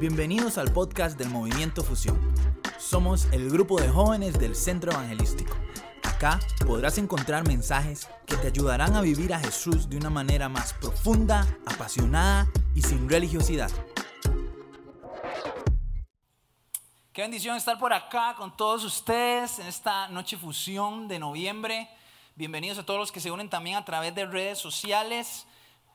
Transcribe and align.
Bienvenidos 0.00 0.58
al 0.58 0.72
podcast 0.72 1.18
del 1.18 1.28
Movimiento 1.28 1.82
Fusión. 1.82 2.20
Somos 2.78 3.24
el 3.32 3.50
grupo 3.50 3.80
de 3.80 3.88
jóvenes 3.88 4.38
del 4.38 4.54
Centro 4.54 4.92
Evangelístico. 4.92 5.56
Acá 6.04 6.38
podrás 6.64 6.98
encontrar 6.98 7.44
mensajes 7.44 8.08
que 8.24 8.36
te 8.36 8.46
ayudarán 8.46 8.94
a 8.94 9.00
vivir 9.00 9.34
a 9.34 9.40
Jesús 9.40 9.90
de 9.90 9.96
una 9.96 10.08
manera 10.08 10.48
más 10.48 10.72
profunda, 10.74 11.44
apasionada 11.66 12.46
y 12.76 12.82
sin 12.82 13.08
religiosidad. 13.08 13.72
Qué 17.12 17.22
bendición 17.22 17.56
estar 17.56 17.76
por 17.76 17.92
acá 17.92 18.36
con 18.38 18.56
todos 18.56 18.84
ustedes 18.84 19.58
en 19.58 19.66
esta 19.66 20.06
noche 20.06 20.36
fusión 20.36 21.08
de 21.08 21.18
noviembre. 21.18 21.90
Bienvenidos 22.36 22.78
a 22.78 22.86
todos 22.86 23.00
los 23.00 23.10
que 23.10 23.18
se 23.18 23.32
unen 23.32 23.50
también 23.50 23.74
a 23.74 23.84
través 23.84 24.14
de 24.14 24.26
redes 24.26 24.58
sociales. 24.58 25.44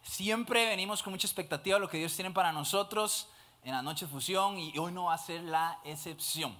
Siempre 0.02 0.66
venimos 0.66 1.02
con 1.02 1.14
mucha 1.14 1.26
expectativa 1.26 1.78
de 1.78 1.80
lo 1.80 1.90
que 1.90 2.00
Dios 2.00 2.14
tiene 2.14 2.32
para 2.32 2.52
nosotros 2.52 3.30
en 3.64 3.72
la 3.72 3.82
noche 3.82 4.08
fusión 4.08 4.58
y 4.58 4.78
hoy 4.78 4.92
no 4.92 5.06
va 5.06 5.14
a 5.14 5.18
ser 5.18 5.42
la 5.44 5.80
excepción. 5.84 6.56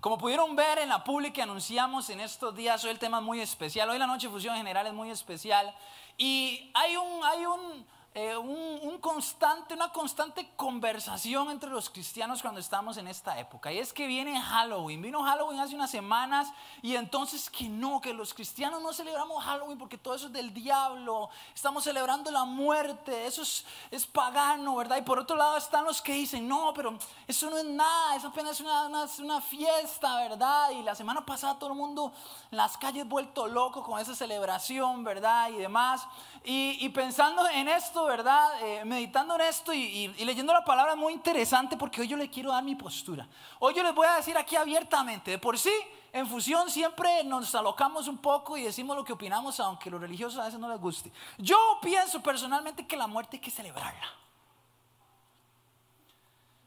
Como 0.00 0.18
pudieron 0.18 0.54
ver 0.54 0.78
en 0.78 0.90
la 0.90 1.02
pública 1.02 1.34
que 1.34 1.42
anunciamos 1.42 2.10
en 2.10 2.20
estos 2.20 2.54
días, 2.54 2.84
hoy 2.84 2.90
el 2.90 2.98
tema 2.98 3.18
es 3.18 3.24
muy 3.24 3.40
especial. 3.40 3.88
Hoy 3.88 3.98
la 3.98 4.06
noche 4.06 4.28
fusión 4.28 4.54
en 4.54 4.58
general 4.58 4.86
es 4.86 4.92
muy 4.92 5.10
especial. 5.10 5.74
Y 6.18 6.70
hay 6.74 6.96
un, 6.96 7.24
hay 7.24 7.46
un, 7.46 7.86
eh, 8.16 8.36
un, 8.36 8.96
constante, 9.00 9.74
una 9.74 9.90
constante 9.90 10.48
conversación 10.54 11.50
entre 11.50 11.68
los 11.68 11.90
cristianos 11.90 12.42
cuando 12.42 12.60
estamos 12.60 12.96
en 12.96 13.08
esta 13.08 13.36
época. 13.40 13.72
Y 13.72 13.80
es 13.80 13.92
que 13.92 14.06
viene 14.06 14.40
Halloween. 14.40 15.02
Vino 15.02 15.24
Halloween 15.24 15.58
hace 15.58 15.74
unas 15.74 15.90
semanas 15.90 16.46
y 16.80 16.94
entonces 16.94 17.50
que 17.50 17.68
no, 17.68 18.00
que 18.00 18.14
los 18.14 18.32
cristianos 18.32 18.80
no 18.80 18.92
celebramos 18.92 19.42
Halloween 19.42 19.76
porque 19.76 19.98
todo 19.98 20.14
eso 20.14 20.28
es 20.28 20.32
del 20.32 20.54
diablo. 20.54 21.28
Estamos 21.52 21.82
celebrando 21.82 22.30
la 22.30 22.44
muerte. 22.44 23.26
Eso 23.26 23.42
es, 23.42 24.06
pagano, 24.12 24.76
¿verdad? 24.76 24.98
Y 24.98 25.02
por 25.02 25.18
otro 25.18 25.34
lado 25.34 25.56
están 25.56 25.84
los 25.84 26.00
que 26.00 26.12
dicen, 26.12 26.46
no, 26.46 26.72
pero 26.72 26.96
eso 27.26 27.50
no 27.50 27.58
es 27.58 27.64
nada. 27.64 28.14
Es 28.14 28.24
apenas 28.24 28.60
una, 28.60 28.86
una, 29.18 29.40
fiesta, 29.40 30.18
¿verdad? 30.18 30.70
Y 30.70 30.82
la 30.82 30.94
semana 30.94 31.26
pasada 31.26 31.58
todo 31.58 31.70
el 31.72 31.76
mundo 31.76 32.12
en 32.52 32.58
las 32.58 32.78
calles 32.78 33.08
vuelto 33.08 33.48
loco 33.48 33.82
con 33.82 33.98
esa 33.98 34.14
celebración, 34.14 35.02
¿verdad? 35.02 35.50
Y 35.50 35.56
demás. 35.56 36.06
Y 36.46 36.86
pensando 36.90 37.48
en 37.48 37.68
esto, 37.68 38.03
¿verdad? 38.06 38.62
Eh, 38.62 38.84
meditando 38.84 39.34
en 39.34 39.42
esto 39.42 39.72
y, 39.72 40.08
leyendo 40.24 40.52
la 40.52 40.64
palabra 40.64 40.94
muy 40.96 41.12
interesante 41.12 41.76
porque 41.76 42.00
hoy 42.00 42.08
yo 42.08 42.16
le 42.16 42.30
quiero 42.30 42.50
dar 42.50 42.62
mi 42.62 42.74
postura. 42.74 43.28
Hoy 43.58 43.74
yo 43.74 43.82
les 43.82 43.94
voy 43.94 44.06
a 44.06 44.16
decir 44.16 44.36
aquí 44.36 44.56
abiertamente, 44.56 45.32
de 45.32 45.38
por 45.38 45.58
sí, 45.58 45.72
en 46.12 46.26
fusión 46.28 46.70
siempre 46.70 47.24
nos 47.24 47.54
alocamos 47.54 48.06
un 48.08 48.18
poco 48.18 48.56
y 48.56 48.62
decimos 48.62 48.96
lo 48.96 49.04
que 49.04 49.12
opinamos, 49.12 49.58
aunque 49.60 49.90
los 49.90 50.00
religiosos 50.00 50.38
a 50.38 50.44
veces 50.44 50.60
no 50.60 50.68
les 50.68 50.80
guste. 50.80 51.12
Yo 51.38 51.78
pienso 51.82 52.22
personalmente 52.22 52.86
que 52.86 52.96
la 52.96 53.06
muerte 53.06 53.36
hay 53.36 53.40
que 53.40 53.50
celebrarla. 53.50 54.06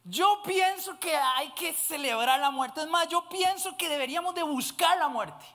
Yo 0.04 0.42
pienso 0.44 0.98
que 1.00 1.16
hay 1.16 1.52
que 1.52 1.74
celebrar 1.74 2.40
la 2.40 2.50
muerte. 2.50 2.82
Es 2.82 2.88
más, 2.88 3.10
yo 3.10 3.28
pienso 3.28 3.76
que 3.76 3.90
deberíamos 3.90 4.34
de 4.36 4.44
buscar 4.44 4.98
la 4.98 5.10
muerte. 5.10 5.46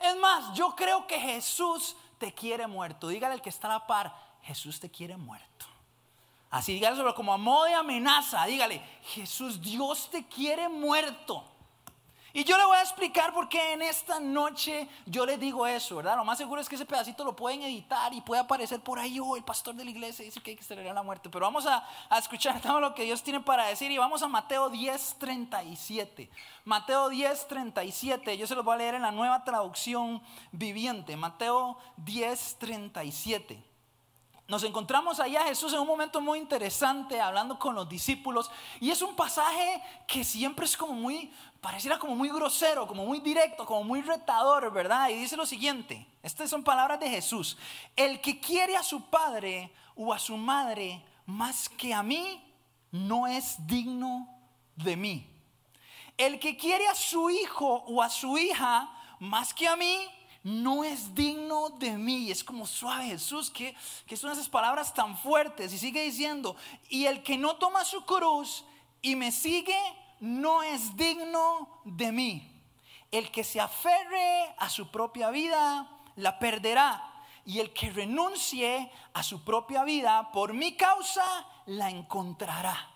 Es 0.00 0.16
más, 0.16 0.52
yo 0.54 0.74
creo 0.74 1.06
que 1.06 1.18
Jesús 1.18 1.96
te 2.18 2.32
quiere 2.32 2.66
muerto. 2.66 3.08
Dígale 3.08 3.34
al 3.34 3.42
que 3.42 3.50
está 3.50 3.68
a 3.68 3.74
la 3.74 3.86
par, 3.86 4.14
Jesús 4.46 4.78
te 4.78 4.88
quiere 4.88 5.16
muerto. 5.16 5.66
Así 6.50 6.72
dígale 6.74 7.14
como 7.14 7.32
a 7.32 7.36
modo 7.36 7.64
de 7.64 7.74
amenaza, 7.74 8.46
dígale, 8.46 8.80
Jesús, 9.02 9.60
Dios 9.60 10.08
te 10.10 10.24
quiere 10.26 10.68
muerto. 10.68 11.44
Y 12.32 12.44
yo 12.44 12.56
le 12.58 12.66
voy 12.66 12.76
a 12.76 12.82
explicar 12.82 13.32
por 13.32 13.48
qué 13.48 13.72
en 13.72 13.80
esta 13.80 14.20
noche 14.20 14.86
yo 15.06 15.24
le 15.24 15.38
digo 15.38 15.66
eso, 15.66 15.96
¿verdad? 15.96 16.16
Lo 16.16 16.24
más 16.24 16.36
seguro 16.36 16.60
es 16.60 16.68
que 16.68 16.74
ese 16.74 16.84
pedacito 16.84 17.24
lo 17.24 17.34
pueden 17.34 17.62
editar 17.62 18.12
y 18.12 18.20
puede 18.20 18.42
aparecer 18.42 18.80
por 18.80 18.98
ahí, 18.98 19.18
oh, 19.18 19.36
el 19.36 19.42
pastor 19.42 19.74
de 19.74 19.84
la 19.84 19.90
iglesia 19.90 20.24
dice 20.24 20.40
que 20.40 20.50
hay 20.50 20.56
que 20.56 20.62
celebrar 20.62 20.94
la 20.94 21.02
muerte. 21.02 21.30
Pero 21.30 21.46
vamos 21.46 21.66
a, 21.66 21.88
a 22.10 22.18
escuchar 22.18 22.60
todo 22.62 22.78
lo 22.78 22.94
que 22.94 23.04
Dios 23.04 23.22
tiene 23.22 23.40
para 23.40 23.66
decir 23.66 23.90
y 23.90 23.96
vamos 23.96 24.22
a 24.22 24.28
Mateo 24.28 24.70
10:37. 24.70 26.28
Mateo 26.64 27.10
10:37, 27.10 28.36
yo 28.36 28.46
se 28.46 28.54
lo 28.54 28.62
voy 28.62 28.74
a 28.74 28.78
leer 28.78 28.94
en 28.96 29.02
la 29.02 29.12
nueva 29.12 29.42
traducción 29.42 30.22
viviente. 30.52 31.16
Mateo 31.16 31.78
10:37. 32.04 33.75
Nos 34.48 34.62
encontramos 34.62 35.18
allá 35.18 35.42
Jesús 35.44 35.72
en 35.72 35.80
un 35.80 35.88
momento 35.88 36.20
muy 36.20 36.38
interesante 36.38 37.20
hablando 37.20 37.58
con 37.58 37.74
los 37.74 37.88
discípulos 37.88 38.48
y 38.78 38.90
es 38.90 39.02
un 39.02 39.16
pasaje 39.16 39.82
que 40.06 40.22
siempre 40.22 40.66
es 40.66 40.76
como 40.76 40.92
muy, 40.92 41.32
pareciera 41.60 41.98
como 41.98 42.14
muy 42.14 42.28
grosero, 42.28 42.86
como 42.86 43.04
muy 43.04 43.18
directo, 43.18 43.66
como 43.66 43.82
muy 43.82 44.02
retador, 44.02 44.72
¿verdad? 44.72 45.08
Y 45.08 45.14
dice 45.14 45.36
lo 45.36 45.46
siguiente, 45.46 46.06
estas 46.22 46.48
son 46.48 46.62
palabras 46.62 47.00
de 47.00 47.10
Jesús, 47.10 47.58
el 47.96 48.20
que 48.20 48.38
quiere 48.38 48.76
a 48.76 48.84
su 48.84 49.10
padre 49.10 49.72
o 49.96 50.12
a 50.12 50.18
su 50.20 50.36
madre 50.36 51.04
más 51.26 51.68
que 51.68 51.92
a 51.92 52.04
mí, 52.04 52.40
no 52.92 53.26
es 53.26 53.66
digno 53.66 54.28
de 54.76 54.96
mí. 54.96 55.28
El 56.16 56.38
que 56.38 56.56
quiere 56.56 56.86
a 56.86 56.94
su 56.94 57.30
hijo 57.30 57.82
o 57.88 58.00
a 58.00 58.08
su 58.08 58.38
hija 58.38 58.90
más 59.18 59.52
que 59.52 59.66
a 59.66 59.74
mí, 59.74 60.08
no 60.46 60.84
es 60.84 61.12
digno 61.12 61.70
de 61.70 61.98
mí. 61.98 62.30
Es 62.30 62.44
como 62.44 62.66
suave 62.66 63.06
Jesús, 63.06 63.50
que, 63.50 63.74
que 64.06 64.16
son 64.16 64.30
esas 64.30 64.48
palabras 64.48 64.94
tan 64.94 65.18
fuertes. 65.18 65.72
Y 65.72 65.78
sigue 65.78 66.04
diciendo, 66.04 66.54
y 66.88 67.06
el 67.06 67.24
que 67.24 67.36
no 67.36 67.56
toma 67.56 67.84
su 67.84 68.04
cruz 68.04 68.64
y 69.02 69.16
me 69.16 69.32
sigue, 69.32 69.76
no 70.20 70.62
es 70.62 70.96
digno 70.96 71.80
de 71.84 72.12
mí. 72.12 72.62
El 73.10 73.32
que 73.32 73.42
se 73.42 73.60
aferre 73.60 74.54
a 74.58 74.70
su 74.70 74.88
propia 74.92 75.30
vida, 75.30 75.90
la 76.14 76.38
perderá. 76.38 77.24
Y 77.44 77.58
el 77.58 77.72
que 77.72 77.90
renuncie 77.90 78.88
a 79.14 79.24
su 79.24 79.42
propia 79.42 79.82
vida 79.82 80.30
por 80.30 80.54
mi 80.54 80.76
causa, 80.76 81.24
la 81.66 81.90
encontrará. 81.90 82.95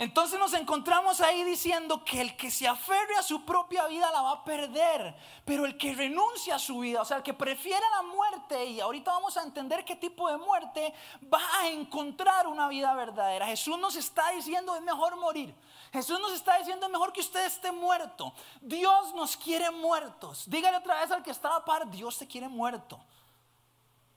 Entonces 0.00 0.38
nos 0.38 0.54
encontramos 0.54 1.20
ahí 1.20 1.44
diciendo 1.44 2.02
que 2.06 2.22
el 2.22 2.34
que 2.34 2.50
se 2.50 2.66
aferre 2.66 3.16
a 3.18 3.22
su 3.22 3.44
propia 3.44 3.86
vida 3.86 4.10
la 4.10 4.22
va 4.22 4.32
a 4.32 4.44
perder, 4.44 5.14
pero 5.44 5.66
el 5.66 5.76
que 5.76 5.92
renuncia 5.92 6.54
a 6.54 6.58
su 6.58 6.78
vida, 6.78 7.02
o 7.02 7.04
sea, 7.04 7.18
el 7.18 7.22
que 7.22 7.34
prefiere 7.34 7.84
la 7.96 8.00
muerte, 8.04 8.64
y 8.64 8.80
ahorita 8.80 9.12
vamos 9.12 9.36
a 9.36 9.42
entender 9.42 9.84
qué 9.84 9.96
tipo 9.96 10.30
de 10.30 10.38
muerte, 10.38 10.94
va 11.30 11.42
a 11.58 11.68
encontrar 11.68 12.46
una 12.46 12.66
vida 12.68 12.94
verdadera. 12.94 13.46
Jesús 13.46 13.78
nos 13.78 13.94
está 13.94 14.30
diciendo 14.30 14.74
es 14.74 14.80
mejor 14.80 15.16
morir. 15.16 15.54
Jesús 15.92 16.18
nos 16.18 16.32
está 16.32 16.56
diciendo 16.56 16.86
es 16.86 16.92
mejor 16.92 17.12
que 17.12 17.20
usted 17.20 17.44
esté 17.44 17.70
muerto. 17.70 18.32
Dios 18.62 19.12
nos 19.12 19.36
quiere 19.36 19.70
muertos. 19.70 20.48
Dígale 20.48 20.78
otra 20.78 20.98
vez 20.98 21.10
al 21.10 21.22
que 21.22 21.30
está 21.30 21.54
a 21.54 21.62
par, 21.62 21.90
Dios 21.90 22.16
te 22.16 22.26
quiere 22.26 22.48
muerto. 22.48 22.98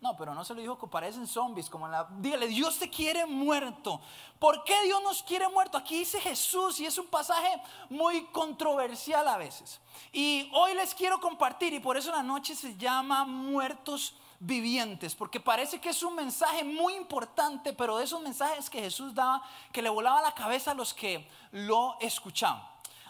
No, 0.04 0.18
pero 0.18 0.36
no 0.36 0.44
se 0.44 0.54
lo 0.54 0.60
dijo 0.60 0.78
que 0.78 0.86
parecen 0.86 1.26
zombies, 1.26 1.70
como 1.70 1.88
la... 1.88 2.06
Dígale, 2.18 2.48
Dios 2.48 2.78
te 2.78 2.90
quiere 2.90 3.26
muerto. 3.26 4.02
¿Por 4.38 4.66
qué 4.66 4.76
Dios 4.84 5.02
nos 5.02 5.24
quiere 5.24 5.48
muerto? 5.48 5.78
Aquí 5.78 6.00
dice 6.00 6.20
Jesús 6.20 6.78
y 6.82 6.86
es 6.86 6.98
un 6.98 7.08
pasaje 7.08 7.62
muy 7.90 8.26
controversial 8.26 9.26
a 9.26 9.38
veces. 9.38 9.80
Y 10.12 10.52
hoy 10.52 10.74
les 10.74 10.94
quiero 10.94 11.22
compartir 11.22 11.74
y 11.74 11.80
por 11.80 11.96
eso 11.96 12.12
la 12.12 12.22
noche 12.22 12.54
se 12.54 12.76
llama 12.76 13.24
Muertos 13.24 14.18
Vivientes, 14.42 15.16
porque 15.16 15.40
parece 15.40 15.80
que 15.80 15.92
es 15.92 16.04
un 16.04 16.16
mensaje 16.16 16.66
muy 16.66 16.96
importante, 16.96 17.72
pero 17.72 17.96
de 17.96 18.04
esos 18.04 18.22
mensajes 18.22 18.70
que 18.70 18.82
Jesús 18.82 19.16
daba, 19.16 19.42
que 19.72 19.82
le 19.82 19.88
volaba 19.88 20.22
la 20.22 20.36
cabeza 20.36 20.72
a 20.72 20.76
los 20.76 20.94
que 20.94 21.30
lo 21.52 21.96
escuchaban. 22.02 22.62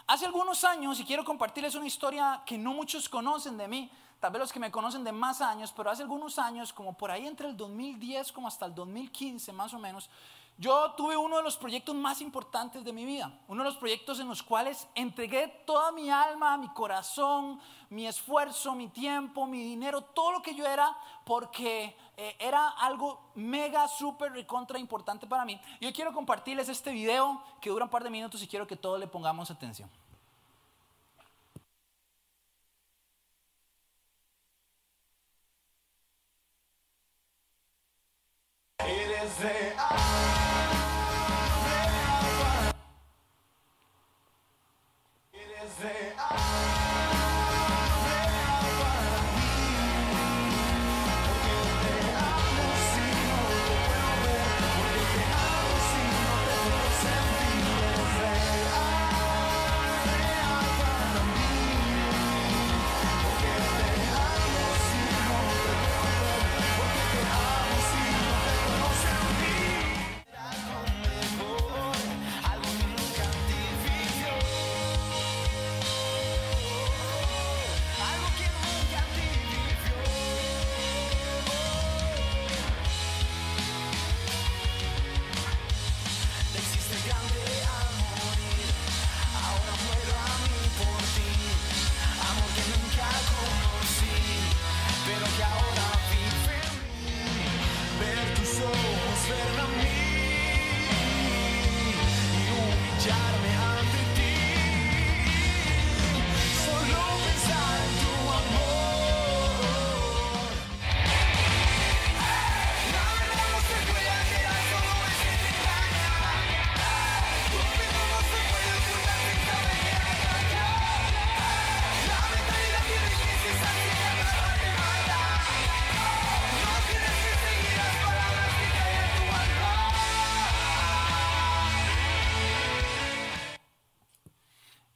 Hace 0.06 0.26
algunos 0.26 0.62
años, 0.62 1.00
y 1.00 1.04
quiero 1.04 1.24
compartirles 1.24 1.74
una 1.74 1.88
historia 1.88 2.42
que 2.46 2.56
no 2.56 2.72
muchos 2.72 3.08
conocen 3.08 3.56
de 3.56 3.66
mí, 3.66 3.90
tal 4.24 4.32
vez 4.32 4.40
los 4.40 4.52
que 4.54 4.58
me 4.58 4.70
conocen 4.70 5.04
de 5.04 5.12
más 5.12 5.42
años, 5.42 5.70
pero 5.76 5.90
hace 5.90 6.00
algunos 6.00 6.38
años, 6.38 6.72
como 6.72 6.94
por 6.94 7.10
ahí 7.10 7.26
entre 7.26 7.46
el 7.46 7.54
2010 7.54 8.32
como 8.32 8.48
hasta 8.48 8.64
el 8.64 8.74
2015 8.74 9.52
más 9.52 9.74
o 9.74 9.78
menos, 9.78 10.08
yo 10.56 10.92
tuve 10.92 11.14
uno 11.14 11.36
de 11.36 11.42
los 11.42 11.58
proyectos 11.58 11.94
más 11.94 12.22
importantes 12.22 12.82
de 12.82 12.90
mi 12.94 13.04
vida, 13.04 13.38
uno 13.48 13.62
de 13.62 13.68
los 13.68 13.76
proyectos 13.76 14.20
en 14.20 14.28
los 14.28 14.42
cuales 14.42 14.88
entregué 14.94 15.48
toda 15.66 15.92
mi 15.92 16.08
alma, 16.08 16.56
mi 16.56 16.68
corazón, 16.68 17.60
mi 17.90 18.06
esfuerzo, 18.06 18.74
mi 18.74 18.88
tiempo, 18.88 19.44
mi 19.44 19.62
dinero, 19.62 20.00
todo 20.00 20.32
lo 20.32 20.40
que 20.40 20.54
yo 20.54 20.64
era, 20.64 20.96
porque 21.26 21.94
eh, 22.16 22.36
era 22.38 22.70
algo 22.70 23.20
mega, 23.34 23.86
súper, 23.88 24.34
y 24.38 24.44
contra 24.46 24.78
importante 24.78 25.26
para 25.26 25.44
mí. 25.44 25.60
Y 25.80 25.84
hoy 25.84 25.92
quiero 25.92 26.14
compartirles 26.14 26.70
este 26.70 26.92
video 26.92 27.42
que 27.60 27.68
dura 27.68 27.84
un 27.84 27.90
par 27.90 28.02
de 28.02 28.08
minutos 28.08 28.42
y 28.42 28.48
quiero 28.48 28.66
que 28.66 28.76
todos 28.76 28.98
le 28.98 29.06
pongamos 29.06 29.50
atención. 29.50 29.90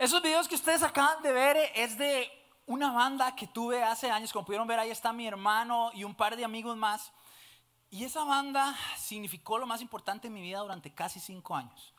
Esos 0.08 0.22
videos 0.22 0.49
que 0.49 0.55
ustedes 0.55 0.82
acaban 0.82 1.22
de 1.22 1.31
ver 1.32 1.58
es 1.75 1.99
de 1.99 2.31
una 2.64 2.93
banda 2.93 3.37
que 3.37 3.46
tuve 3.46 3.82
hace 3.82 4.10
años, 4.10 4.32
como 4.32 4.46
pudieron 4.46 4.66
ver, 4.66 4.78
ahí 4.78 4.90
está 4.90 5.12
mi 5.12 5.26
hermano 5.26 5.90
y 5.93 6.02
un 6.02 6.14
par 6.14 6.34
de 6.34 6.46
amigos 6.46 6.78
más. 6.78 7.12
Y 7.90 8.05
esa 8.05 8.25
banda 8.25 8.75
significó 8.96 9.58
lo 9.58 9.66
más 9.66 9.82
importante 9.82 10.28
en 10.28 10.32
mi 10.32 10.40
vida 10.40 10.60
durante 10.60 10.94
casi 10.94 11.20
cinco 11.20 11.55
años. 11.55 11.93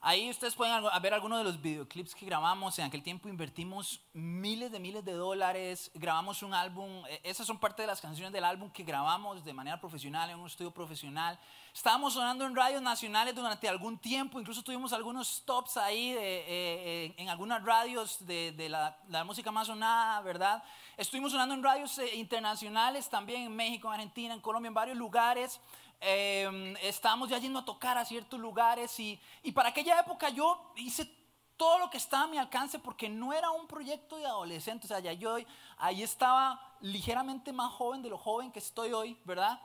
Ahí 0.00 0.30
ustedes 0.30 0.54
pueden 0.54 0.84
ver 1.02 1.12
algunos 1.12 1.38
de 1.38 1.44
los 1.44 1.60
videoclips 1.60 2.14
que 2.14 2.24
grabamos. 2.24 2.78
En 2.78 2.84
aquel 2.84 3.02
tiempo 3.02 3.28
invertimos 3.28 4.00
miles 4.12 4.70
de 4.70 4.78
miles 4.78 5.04
de 5.04 5.12
dólares. 5.12 5.90
Grabamos 5.92 6.44
un 6.44 6.54
álbum. 6.54 7.04
E, 7.06 7.20
esas 7.24 7.48
son 7.48 7.58
parte 7.58 7.82
de 7.82 7.88
las 7.88 8.00
canciones 8.00 8.32
del 8.32 8.44
álbum 8.44 8.70
que 8.70 8.84
grabamos 8.84 9.44
de 9.44 9.52
manera 9.52 9.80
profesional, 9.80 10.30
en 10.30 10.38
un 10.38 10.46
estudio 10.46 10.70
profesional. 10.70 11.36
Estábamos 11.74 12.14
sonando 12.14 12.46
en 12.46 12.54
radios 12.54 12.80
nacionales 12.80 13.34
durante 13.34 13.68
algún 13.68 13.98
tiempo. 13.98 14.38
Incluso 14.38 14.62
tuvimos 14.62 14.92
algunos 14.92 15.26
stops 15.26 15.76
ahí 15.76 16.12
eh, 16.12 16.44
eh, 16.46 17.14
en 17.16 17.28
algunas 17.28 17.64
radios 17.64 18.24
de, 18.24 18.68
la, 18.68 18.96
la, 19.08 19.24
música 19.24 19.50
más 19.50 19.66
sonada, 19.66 20.20
¿verdad? 20.20 20.62
Estuvimos 20.96 21.32
sonando 21.32 21.56
en 21.56 21.62
radios 21.62 21.98
eh, 21.98 22.14
internacionales 22.14 23.08
también 23.08 23.42
en 23.42 23.56
México, 23.56 23.88
en 23.88 23.94
Argentina, 23.94 24.32
en 24.32 24.40
Colombia, 24.40 24.68
en 24.68 24.74
varios 24.74 24.96
lugares 24.96 25.60
eh, 26.00 26.74
estábamos 26.82 27.28
ya 27.28 27.38
yendo 27.38 27.58
a 27.58 27.64
tocar 27.64 27.98
a 27.98 28.04
ciertos 28.04 28.38
lugares 28.38 28.98
y, 29.00 29.20
y 29.42 29.52
para 29.52 29.70
aquella 29.70 30.00
época 30.00 30.28
yo 30.30 30.72
hice 30.76 31.18
todo 31.58 31.78
lo 31.80 31.90
que 31.90 31.98
estaba 31.98 32.22
a 32.22 32.26
mi 32.28 32.38
alcance 32.38 32.78
porque 32.78 33.08
no 33.08 33.32
era 33.32 33.50
un 33.50 33.66
proyecto 33.66 34.16
de 34.16 34.24
adolescente, 34.24 34.86
o 34.86 34.88
sea, 34.88 35.00
ya 35.00 35.12
yo 35.12 35.36
ahí 35.76 36.02
estaba 36.02 36.76
ligeramente 36.80 37.52
más 37.52 37.72
joven 37.72 38.00
de 38.00 38.08
lo 38.08 38.16
joven 38.16 38.52
que 38.52 38.60
estoy 38.60 38.92
hoy, 38.92 39.18
¿verdad? 39.24 39.60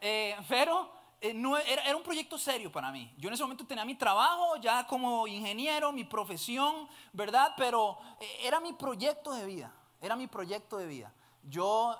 Eh, 0.00 0.34
pero 0.48 0.90
eh, 1.20 1.34
no, 1.34 1.56
era, 1.58 1.82
era, 1.84 1.96
un 1.96 2.02
proyecto 2.02 2.38
serio 2.38 2.72
para 2.72 2.90
mí. 2.90 3.12
Yo 3.18 3.28
en 3.28 3.34
ese 3.34 3.42
momento 3.42 3.66
tenía 3.66 3.84
mi 3.84 3.94
trabajo 3.94 4.56
ya 4.56 4.86
como 4.86 5.26
ingeniero, 5.26 5.92
mi 5.92 6.04
profesión, 6.04 6.88
¿verdad? 7.12 7.52
Pero 7.58 7.98
eh, 8.20 8.38
era 8.42 8.58
mi 8.58 8.72
proyecto 8.72 9.32
de 9.32 9.44
vida, 9.44 9.72
era 10.00 10.16
mi 10.16 10.26
proyecto 10.26 10.78
de 10.78 10.86
vida. 10.86 11.12
Yo 11.46 11.98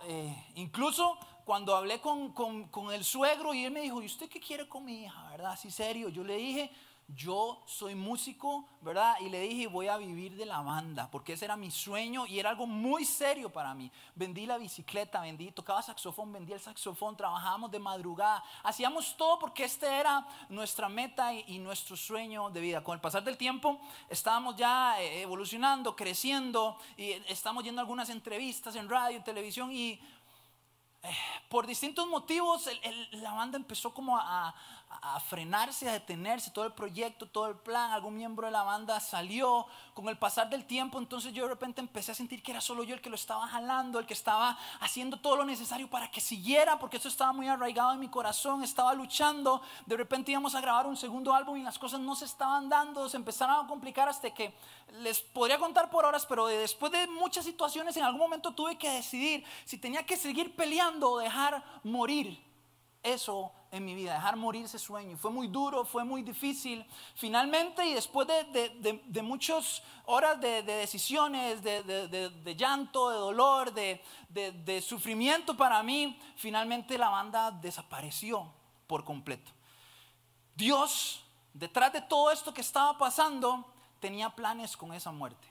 incluso 0.55 1.19
cuando 1.45 1.77
hablé 1.77 2.01
con, 2.01 2.33
con, 2.33 2.93
el 2.93 3.05
suegro 3.05 3.53
y 3.53 3.65
él 3.65 3.71
me 3.73 3.83
dijo, 3.83 4.03
¿y 4.03 4.07
usted 4.07 4.29
qué 4.29 4.41
quiere 4.41 4.69
con 4.69 4.85
mi 4.85 5.05
hija? 5.05 5.31
¿Verdad? 5.31 5.53
Así 5.53 5.71
serio. 5.71 6.09
Yo 6.09 6.25
le 6.25 6.37
dije, 6.37 6.71
yo 7.09 7.63
soy 7.67 7.95
músico, 7.95 8.67
¿verdad? 8.81 9.17
Y 9.21 9.29
le 9.29 9.41
dije, 9.41 9.67
voy 9.67 9.89
a 9.89 9.99
vivir 9.99 10.37
de 10.37 10.47
la 10.47 10.63
banda, 10.63 11.11
porque 11.11 11.35
ese 11.35 11.45
era 11.45 11.55
mi 11.55 11.71
sueño 11.71 12.27
y 12.27 12.39
era 12.39 12.49
algo 12.49 12.67
muy 12.67 13.05
serio 13.05 13.53
para 13.53 13.75
mí. 13.75 13.91
Vendí 14.15 14.47
la 14.47 14.57
bicicleta, 14.57 15.21
vendí, 15.21 15.51
tocaba 15.53 15.83
saxofón, 15.83 16.33
vendí 16.33 16.53
el 16.55 16.61
saxofón, 16.61 17.15
trabajábamos 17.15 17.71
de 17.71 17.79
madrugada, 17.79 18.43
hacíamos 18.63 19.17
todo 19.19 19.39
porque 19.39 19.65
este 19.65 19.87
era 19.87 20.27
nuestra 20.49 20.89
meta 20.89 21.35
y, 21.35 21.45
y 21.49 21.59
nuestro 21.59 21.95
sueño 21.95 22.49
de 22.49 22.61
vida. 22.61 22.83
Con 22.83 22.95
el 22.95 23.01
pasar 23.03 23.23
del 23.23 23.37
tiempo 23.37 23.79
estábamos 24.09 24.57
ya 24.57 24.99
eh, 25.01 25.23
evolucionando, 25.23 25.95
creciendo 25.95 26.79
y 26.97 27.11
estamos 27.29 27.65
yendo 27.65 27.81
a 27.81 27.83
algunas 27.83 28.09
entrevistas 28.09 28.77
en 28.77 28.89
radio, 28.89 29.19
en 29.19 29.25
televisión 29.25 29.71
y 29.73 30.01
por 31.49 31.67
distintos 31.67 32.07
motivos 32.07 32.69
la 33.13 33.33
banda 33.33 33.57
empezó 33.57 33.93
como 33.93 34.17
a, 34.19 34.55
a 35.03 35.21
frenarse, 35.21 35.89
a 35.89 35.93
detenerse, 35.93 36.51
todo 36.51 36.65
el 36.65 36.73
proyecto, 36.73 37.27
todo 37.27 37.47
el 37.47 37.57
plan, 37.57 37.91
algún 37.91 38.17
miembro 38.17 38.47
de 38.47 38.53
la 38.53 38.63
banda 38.63 39.01
salió, 39.01 39.67
con 39.95 40.09
el 40.09 40.19
pasar 40.19 40.51
del 40.51 40.65
tiempo, 40.65 40.99
entonces 40.99 41.33
yo 41.33 41.45
de 41.45 41.51
repente 41.51 41.81
empecé 41.81 42.13
a 42.13 42.15
sentir 42.15 42.43
que 42.43 42.51
era 42.51 42.61
solo 42.61 42.83
yo 42.83 42.95
el 42.95 43.01
que 43.01 43.09
lo 43.09 43.15
estaba 43.15 43.47
jalando, 43.47 43.99
el 44.01 44.07
que 44.07 44.13
estaba 44.13 44.59
haciendo 44.81 45.19
todo 45.19 45.37
lo 45.37 45.45
necesario 45.45 45.89
para 45.89 46.11
que 46.11 46.21
siguiera, 46.21 46.79
porque 46.79 46.97
eso 46.97 47.09
estaba 47.09 47.33
muy 47.33 47.49
arraigado 47.49 47.93
en 47.93 48.01
mi 48.01 48.09
corazón, 48.09 48.65
estaba 48.65 48.93
luchando, 48.95 49.63
de 49.87 49.97
repente 49.97 50.33
íbamos 50.33 50.55
a 50.55 50.61
grabar 50.61 50.87
un 50.87 50.97
segundo 50.97 51.33
álbum 51.33 51.57
y 51.57 51.63
las 51.63 51.79
cosas 51.79 52.01
no 52.01 52.17
se 52.17 52.25
estaban 52.25 52.69
dando, 52.69 53.09
se 53.09 53.17
empezaron 53.17 53.65
a 53.65 53.69
complicar 53.69 54.09
hasta 54.09 54.31
que 54.35 54.53
les 54.99 55.21
podría 55.21 55.59
contar 55.59 55.91
por 55.91 56.05
horas, 56.05 56.27
pero 56.27 56.47
después 56.47 56.91
de 56.91 57.07
muchas 57.07 57.45
situaciones 57.45 57.97
en 57.97 58.03
algún 58.03 58.21
momento 58.21 58.53
tuve 58.53 58.77
que 58.77 58.91
decidir 58.91 59.45
si 59.65 59.79
tenía 59.79 60.05
que 60.05 60.17
seguir 60.17 60.55
peleando 60.57 61.13
o 61.13 61.19
dejar 61.19 61.63
morir 61.85 62.44
eso 63.05 63.53
en 63.71 63.85
mi 63.85 63.95
vida, 63.95 64.15
dejar 64.15 64.37
morir 64.37 64.65
ese 64.65 64.79
sueño. 64.79 65.17
Fue 65.17 65.31
muy 65.31 65.49
duro, 65.49 65.85
fue 65.85 66.05
muy 66.05 66.23
difícil. 66.23 66.85
Finalmente, 67.15 67.85
y 67.85 67.95
después 67.95 68.27
de, 68.27 69.23
muchas 69.23 69.83
horas 70.07 70.41
de, 70.41 70.63
decisiones, 70.63 71.63
de, 71.63 72.55
llanto, 72.57 73.11
de 73.11 73.17
dolor, 73.17 73.73
de, 73.75 74.83
sufrimiento 74.85 75.57
para 75.57 75.83
mí, 75.83 76.19
finalmente 76.37 76.97
la 76.97 77.11
banda 77.11 77.51
desapareció 77.51 78.51
por 78.87 79.05
completo. 79.05 79.51
Dios, 80.55 81.25
detrás 81.53 81.93
de 81.93 82.01
todo 82.01 82.31
esto 82.31 82.55
que 82.55 82.61
estaba 82.61 82.97
pasando, 82.97 83.67
tenía 84.01 84.31
planes 84.31 84.77
con 84.77 84.95
esa 84.95 85.13
muerte. 85.13 85.49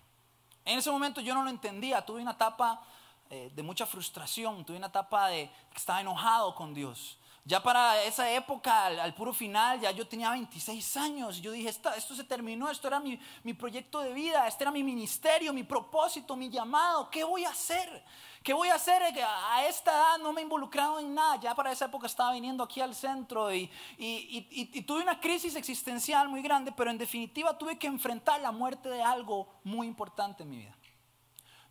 En 0.66 0.80
ese 0.80 0.90
momento 0.90 1.20
yo 1.20 1.34
no 1.34 1.44
lo 1.44 1.50
entendía, 1.50 2.06
tuve 2.06 2.22
una 2.22 2.32
etapa 2.32 2.82
eh, 3.30 3.52
de 3.54 3.64
mucha 3.64 3.86
frustración, 3.86 4.64
tuve 4.64 4.78
una 4.78 4.88
etapa 4.88 5.28
de 5.28 5.52
que 5.72 5.78
estaba 5.78 6.00
enojado 6.00 6.56
con 6.56 6.74
Dios. 6.74 7.18
Ya 7.46 7.62
para 7.62 8.02
esa 8.04 8.32
época, 8.32 8.86
al, 8.86 9.14
puro 9.14 9.34
final, 9.34 9.78
ya 9.82 9.92
yo 9.92 10.08
tenía 10.08 10.32
26 10.32 10.96
años. 10.96 11.42
Yo 11.42 11.52
dije, 11.52 11.68
esto, 11.68 11.92
se 12.16 12.24
terminó, 12.24 12.70
esto 12.70 12.88
era 12.88 13.02
mi, 13.02 13.20
mi, 13.44 13.54
proyecto 13.54 14.00
de 14.00 14.14
vida, 14.14 14.48
este 14.48 14.64
era 14.64 14.72
mi 14.72 14.82
ministerio, 14.82 15.52
mi 15.52 15.64
propósito, 15.64 16.38
mi 16.38 16.50
llamado. 16.50 17.10
¿Qué 17.10 17.26
voy 17.26 17.44
a 17.44 17.50
hacer? 17.50 18.06
¿Qué 18.42 18.54
voy 18.54 18.70
a 18.70 18.76
hacer? 18.76 19.02
A 19.04 19.66
esta 19.68 19.92
edad 19.92 20.18
no 20.20 20.32
me 20.32 20.40
he 20.40 20.44
involucrado 20.46 21.02
en 21.02 21.14
nada. 21.14 21.36
Ya 21.42 21.54
para 21.54 21.74
esa 21.74 21.86
época 21.86 22.08
estaba 22.08 22.32
viniendo 22.32 22.64
aquí 22.64 22.80
al 22.80 22.96
centro 22.96 23.54
y, 23.54 23.70
y, 23.98 24.48
y, 24.50 24.70
y 24.74 24.82
tuve 24.84 25.02
una 25.04 25.20
crisis 25.20 25.58
existencial 25.58 26.30
muy 26.30 26.42
grande, 26.42 26.72
pero 26.72 26.92
en 26.92 26.98
definitiva 26.98 27.58
tuve 27.58 27.78
que 27.78 27.88
enfrentar 27.88 28.40
la 28.40 28.54
muerte 28.54 28.88
de 28.88 29.04
algo 29.04 29.50
muy 29.66 29.86
importante 29.86 30.44
en 30.44 30.50
mi 30.50 30.58
vida. 30.60 30.78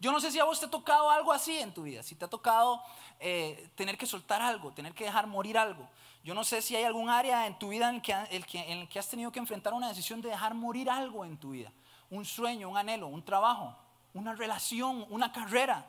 Yo 0.03 0.11
no 0.11 0.19
sé 0.19 0.33
si 0.33 0.41
a 0.41 0.45
vos 0.45 0.59
te 0.59 0.67
ha 0.67 0.69
tocado 0.69 1.09
algo 1.13 1.33
así 1.33 1.57
en 1.57 1.73
tu 1.73 1.85
vida, 1.85 2.03
si 2.03 2.17
te 2.17 2.25
ha 2.25 2.29
tocado 2.29 2.83
eh, 3.21 3.71
tener 3.77 3.97
que 3.97 4.05
soltar 4.05 4.43
algo, 4.43 4.73
tener 4.73 4.95
que 4.95 5.05
dejar 5.05 5.29
morir 5.29 5.57
algo. 5.57 5.89
Yo 6.25 6.35
no 6.35 6.43
sé 6.43 6.61
si 6.61 6.75
hay 6.75 6.83
algún 6.83 7.09
área 7.09 7.47
en 7.47 7.57
tu 7.57 7.69
vida 7.69 7.89
en 7.89 8.03
el, 8.33 8.45
que, 8.45 8.73
en 8.73 8.79
el 8.79 8.89
que 8.89 8.99
has 8.99 9.09
tenido 9.09 9.31
que 9.31 9.39
enfrentar 9.39 9.73
una 9.73 9.87
decisión 9.87 10.21
de 10.21 10.31
dejar 10.31 10.55
morir 10.55 10.91
algo 10.91 11.25
en 11.25 11.37
tu 11.37 11.51
vida. 11.51 11.71
Un 12.11 12.25
sueño, 12.25 12.69
un 12.69 12.77
anhelo, 12.77 13.07
un 13.07 13.25
trabajo, 13.25 13.77
una 14.13 14.35
relación, 14.35 15.07
una 15.09 15.31
carrera. 15.31 15.87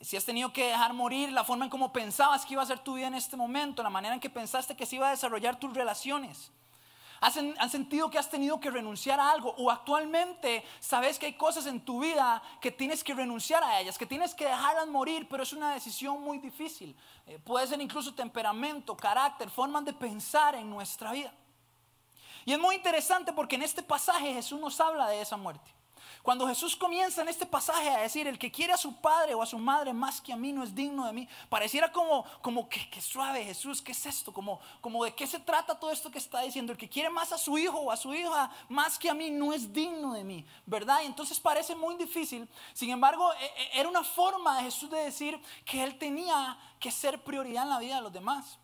Si 0.00 0.16
has 0.16 0.24
tenido 0.24 0.52
que 0.52 0.66
dejar 0.66 0.92
morir 0.92 1.30
la 1.30 1.44
forma 1.44 1.64
en 1.64 1.70
cómo 1.70 1.92
pensabas 1.92 2.44
que 2.44 2.54
iba 2.54 2.62
a 2.62 2.66
ser 2.66 2.80
tu 2.80 2.94
vida 2.94 3.06
en 3.06 3.14
este 3.14 3.36
momento, 3.36 3.84
la 3.84 3.90
manera 3.90 4.14
en 4.14 4.20
que 4.20 4.30
pensaste 4.30 4.76
que 4.76 4.84
se 4.84 4.96
iba 4.96 5.06
a 5.06 5.10
desarrollar 5.10 5.60
tus 5.60 5.72
relaciones. 5.74 6.50
¿Has, 7.20 7.34
sentido 7.72 8.10
que 8.10 8.18
has 8.18 8.30
tenido 8.30 8.60
que 8.60 8.70
renunciar 8.70 9.18
a 9.18 9.30
algo? 9.30 9.54
¿O 9.58 9.70
actualmente 9.70 10.64
sabes 10.78 11.18
que 11.18 11.26
hay 11.26 11.32
cosas 11.34 11.66
en 11.66 11.80
tu 11.80 12.00
vida 12.00 12.40
que 12.60 12.70
tienes 12.70 13.02
que 13.02 13.12
renunciar 13.12 13.62
a 13.64 13.80
ellas, 13.80 13.98
que 13.98 14.06
tienes 14.06 14.34
que 14.34 14.44
dejarlas 14.44 14.86
morir, 14.86 15.26
pero 15.28 15.42
es 15.42 15.52
una 15.52 15.74
decisión 15.74 16.22
muy 16.22 16.38
difícil? 16.38 16.96
Eh, 17.26 17.38
puede 17.38 17.66
ser 17.66 17.80
incluso 17.80 18.14
temperamento, 18.14 18.96
carácter, 18.96 19.50
formas 19.50 19.84
de 19.84 19.92
pensar 19.92 20.54
en 20.54 20.70
nuestra 20.70 21.12
vida. 21.12 21.32
Y 22.44 22.52
es 22.52 22.58
muy 22.58 22.76
interesante 22.76 23.32
porque 23.32 23.56
en 23.56 23.62
este 23.62 23.82
pasaje 23.82 24.32
Jesús 24.32 24.60
nos 24.60 24.80
habla 24.80 25.08
de 25.08 25.20
esa 25.20 25.36
muerte. 25.36 25.77
Cuando 26.22 26.46
Jesús 26.46 26.76
comienza 26.76 27.22
en 27.22 27.28
este 27.28 27.46
pasaje 27.46 27.88
a 27.90 28.00
decir, 28.00 28.26
el 28.26 28.38
que 28.38 28.50
quiere 28.50 28.72
a 28.72 28.76
su 28.76 29.00
padre 29.00 29.34
o 29.34 29.42
a 29.42 29.46
su 29.46 29.58
madre 29.58 29.92
más 29.92 30.20
que 30.20 30.32
a 30.32 30.36
mí 30.36 30.52
no 30.52 30.62
es 30.62 30.74
digno 30.74 31.06
de 31.06 31.12
mí, 31.12 31.28
pareciera 31.48 31.90
como, 31.92 32.24
como 32.42 32.68
que, 32.68 33.00
suave 33.00 33.44
Jesús, 33.44 33.80
¿qué 33.80 33.92
es 33.92 34.06
esto? 34.06 34.32
Como, 34.32 34.60
como 34.80 35.04
de 35.04 35.14
qué 35.14 35.26
se 35.26 35.38
trata 35.38 35.78
todo 35.78 35.90
esto 35.90 36.10
que 36.10 36.18
está 36.18 36.42
diciendo. 36.42 36.72
El 36.72 36.78
que 36.78 36.88
quiere 36.88 37.10
más 37.10 37.32
a 37.32 37.38
su 37.38 37.56
hijo 37.56 37.78
o 37.78 37.90
a 37.90 37.96
su 37.96 38.12
hija 38.14 38.50
más 38.68 38.98
que 38.98 39.08
a 39.08 39.14
mí 39.14 39.30
no 39.30 39.52
es 39.52 39.72
digno 39.72 40.12
de 40.12 40.24
mí, 40.24 40.44
¿verdad? 40.66 41.00
Y 41.02 41.06
entonces 41.06 41.38
parece 41.40 41.74
muy 41.74 41.94
difícil. 41.94 42.48
Sin 42.74 42.90
embargo, 42.90 43.32
e, 43.34 43.44
e, 43.44 43.80
era 43.80 43.88
una 43.88 44.04
forma 44.04 44.58
de 44.58 44.64
Jesús 44.64 44.90
de 44.90 44.98
decir 44.98 45.40
que 45.64 45.82
él 45.82 45.98
tenía 45.98 46.58
que 46.80 46.90
ser 46.90 47.22
prioridad 47.22 47.64
en 47.64 47.70
la 47.70 47.78
vida 47.78 47.96
de 47.96 48.02
los 48.02 48.12
demás 48.12 48.58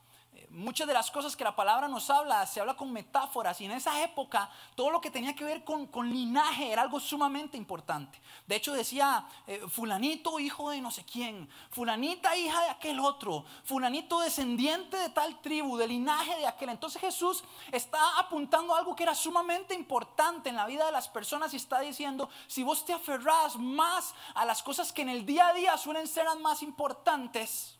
muchas 0.51 0.87
de 0.87 0.95
las 0.95 1.11
cosas 1.11 1.37
que 1.37 1.45
la 1.45 1.55
palabra 1.55 1.89
nos 1.89 2.11
habla, 2.11 2.47
se 2.47 2.61
habla 2.61 2.75
con 2.75 2.93
metáforas 2.93 3.61
y 3.61 3.67
en 3.67 3.73
esa 3.73 4.03
época 4.03 4.51
todo 4.75 4.91
lo 4.91 5.01
que 5.01 5.11
tenía 5.11 5.35
que 5.35 5.45
ver 5.45 5.65
con, 5.65 5.89
linaje 6.11 6.73
era 6.73 6.83
algo 6.83 7.01
sumamente 7.01 7.57
importante. 7.57 8.21
De 8.47 8.57
hecho 8.57 8.73
decía, 8.73 9.27
eh, 9.47 9.63
fulanito 9.69 10.39
hijo 10.41 10.71
de 10.71 10.81
no 10.81 10.91
sé 10.91 11.05
quién, 11.05 11.49
fulanita 11.71 12.37
hija 12.37 12.63
de 12.63 12.71
aquel 12.71 13.01
otro, 13.01 13.45
fulanito 13.65 14.21
descendiente 14.21 14.97
de 14.97 15.09
tal 15.11 15.41
tribu, 15.41 15.77
de 15.77 15.89
linaje 15.89 16.37
de 16.37 16.47
aquel. 16.47 16.71
Entonces 16.71 17.01
Jesús 17.01 17.45
está 17.73 18.19
apuntando 18.19 18.75
algo 18.75 18.95
que 18.95 19.03
era 19.03 19.15
sumamente 19.15 19.75
importante 19.75 20.49
en 20.49 20.57
la 20.57 20.67
vida 20.67 20.87
de 20.87 20.93
las 20.93 21.09
personas 21.09 21.53
y 21.55 21.57
está 21.57 21.81
diciendo, 21.81 22.29
si 22.47 22.63
vos 22.63 22.85
te 22.85 22.93
aferrás 22.93 23.57
más 23.57 24.15
a 24.35 24.45
las 24.45 24.63
cosas 24.63 24.93
que 24.93 25.03
en 25.03 25.09
el 25.09 25.25
día 25.25 25.49
a 25.49 25.55
día 25.55 25.77
suelen 25.79 26.07
ser 26.07 26.25
más 26.41 26.63
importantes, 26.63 27.79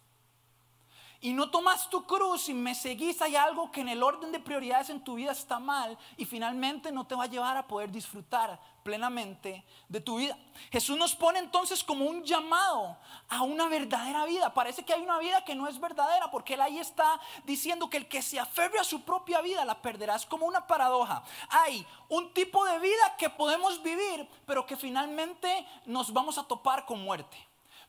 y 1.25 1.33
no 1.33 1.49
tomas 1.49 1.89
tu 1.89 2.05
cruz 2.05 2.51
y 2.51 2.53
me 2.53 2.75
seguís, 2.75 3.23
hay 3.23 3.35
algo 3.35 3.73
que 3.73 3.81
en 3.81 3.89
el 3.89 4.03
orden 4.03 4.31
de 4.31 4.39
prioridades 4.39 4.91
en 4.91 5.03
tu 5.03 5.15
vida 5.15 5.33
está 5.33 5.59
mal 5.59 5.97
y 6.19 6.27
finalmente 6.27 6.93
no 6.93 7.07
te 7.07 7.15
va 7.15 7.25
a 7.25 7.29
llevar 7.29 7.57
a 7.57 7.67
poder 7.67 7.91
disfrutar 7.91 8.61
plenamente 8.83 9.65
de 9.89 10.03
tu 10.03 10.19
vida. 10.19 10.37
Jesús 10.71 10.99
nos 10.99 11.15
pone 11.15 11.39
entonces 11.39 11.83
como 11.83 12.05
un 12.05 12.25
llamado 12.25 12.99
a 13.31 13.41
una 13.41 13.69
verdadera 13.69 14.27
vida. 14.27 14.53
Parece 14.53 14.85
que 14.85 14.93
hay 14.93 15.01
una 15.01 15.19
vida 15.19 15.43
que 15.47 15.55
no 15.55 15.67
es 15.67 15.81
verdadera 15.81 16.31
porque 16.31 16.53
él 16.53 16.61
ahí 16.61 16.79
está 16.79 17.19
diciendo 17.47 17.89
que 17.89 17.97
el 17.97 18.07
que 18.07 18.21
se 18.21 18.39
aferre 18.39 18.79
a 18.79 18.85
su 18.85 19.01
propia 19.01 19.41
vida 19.41 19.65
la 19.65 19.81
perderá. 19.81 20.17
Es 20.17 20.27
como 20.27 20.45
una 20.45 20.67
paradoja. 20.67 21.25
Hay 21.49 21.87
un 22.11 22.35
tipo 22.35 22.67
de 22.67 22.79
vida 22.81 23.17
que 23.17 23.31
podemos 23.31 23.83
vivir, 23.83 24.29
pero 24.45 24.67
que 24.67 24.77
finalmente 24.77 25.67
nos 25.87 26.13
vamos 26.13 26.37
a 26.37 26.47
topar 26.47 26.85
con 26.85 27.03
muerte. 27.03 27.39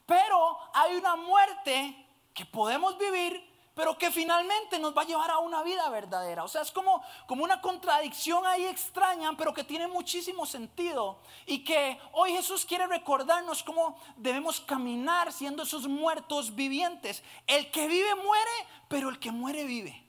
Pero 0.05 0.57
hay 0.73 0.95
una 0.95 1.17
muerte 1.17 2.04
que 2.35 2.45
podemos 2.45 2.97
vivir, 2.99 3.43
pero 3.73 3.97
que 3.97 4.11
finalmente 4.11 4.77
nos 4.77 4.95
va 4.95 5.01
a 5.01 5.05
llevar 5.05 5.31
a 5.31 5.39
una 5.39 5.63
vida 5.63 5.89
verdadera. 5.89 6.43
O 6.43 6.47
sea, 6.47 6.61
es 6.61 6.71
como, 6.71 7.01
como 7.27 7.43
una 7.43 7.61
contradicción 7.61 8.45
ahí 8.45 8.65
extraña, 8.65 9.35
pero 9.37 9.53
que 9.53 9.63
tiene 9.63 9.87
muchísimo 9.87 10.45
sentido. 10.45 11.17
Y 11.45 11.63
que 11.63 11.99
hoy 12.11 12.31
Jesús 12.31 12.65
quiere 12.65 12.87
recordarnos 12.87 13.63
cómo 13.63 13.97
debemos 14.17 14.59
caminar 14.61 15.33
siendo 15.33 15.63
esos 15.63 15.87
muertos 15.87 16.55
vivientes. 16.55 17.23
El 17.47 17.71
que 17.71 17.87
vive 17.87 18.13
muere, 18.15 18.51
pero 18.87 19.09
el 19.09 19.17
que 19.17 19.31
muere 19.31 19.63
vive. 19.63 20.04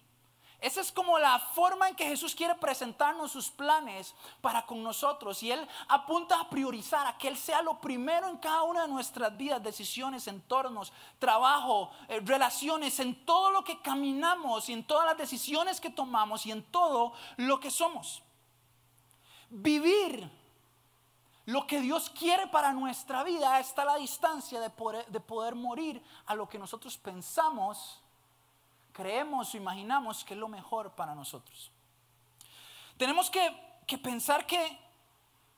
Esa 0.61 0.81
es 0.81 0.91
como 0.91 1.19
la 1.19 1.39
forma 1.39 1.89
en 1.89 1.95
que 1.95 2.07
Jesús 2.07 2.35
quiere 2.35 2.55
presentarnos 2.55 3.31
sus 3.31 3.51
planes 3.51 4.15
para 4.41 4.65
con 4.65 4.83
nosotros. 4.83 5.43
Y 5.43 5.53
Él 5.53 5.69
apunta 5.89 6.41
a 6.41 6.49
priorizar, 6.49 7.07
a 7.07 7.19
que 7.19 7.29
Él 7.29 7.37
sea 7.37 7.61
lo 7.61 7.79
primero 7.79 8.29
en 8.29 8.39
cada 8.39 8.63
una 8.63 8.83
de 8.83 8.89
nuestras 8.89 9.37
vidas, 9.37 9.63
decisiones, 9.63 10.27
entornos, 10.29 10.93
trabajo, 11.19 11.91
eh, 12.09 12.21
relaciones, 12.25 12.99
en 13.01 13.27
todo 13.27 13.51
lo 13.51 13.65
que 13.65 13.81
caminamos 13.83 14.69
y 14.71 14.73
en 14.73 14.87
todas 14.87 15.05
las 15.07 15.19
decisiones 15.19 15.81
que 15.81 15.91
tomamos 15.91 16.47
y 16.47 16.53
en 16.53 16.63
todo 16.63 17.13
lo 17.37 17.61
que 17.61 17.71
somos. 17.71 18.23
Vivir 19.51 20.31
lo 21.45 21.67
que 21.67 21.81
Dios 21.81 22.11
quiere 22.11 22.47
para 22.47 22.73
nuestra 22.73 23.23
vida 23.23 23.61
está 23.61 23.83
a 23.83 23.85
la 23.87 23.97
distancia 23.97 24.59
de 24.59 24.71
poder, 24.71 25.07
de 25.07 25.21
poder 25.21 25.55
morir 25.55 26.03
a 26.25 26.35
lo 26.35 26.49
que 26.49 26.59
nosotros 26.59 26.97
pensamos 26.97 28.03
creemos 28.97 29.53
o 29.53 29.57
imaginamos 29.59 30.25
que 30.25 30.33
es 30.33 30.41
lo 30.41 30.49
mejor 30.49 30.93
para 30.93 31.15
nosotros. 31.15 31.71
Tenemos 32.97 33.29
que, 33.29 33.99
pensar 33.99 34.47
que 34.47 34.79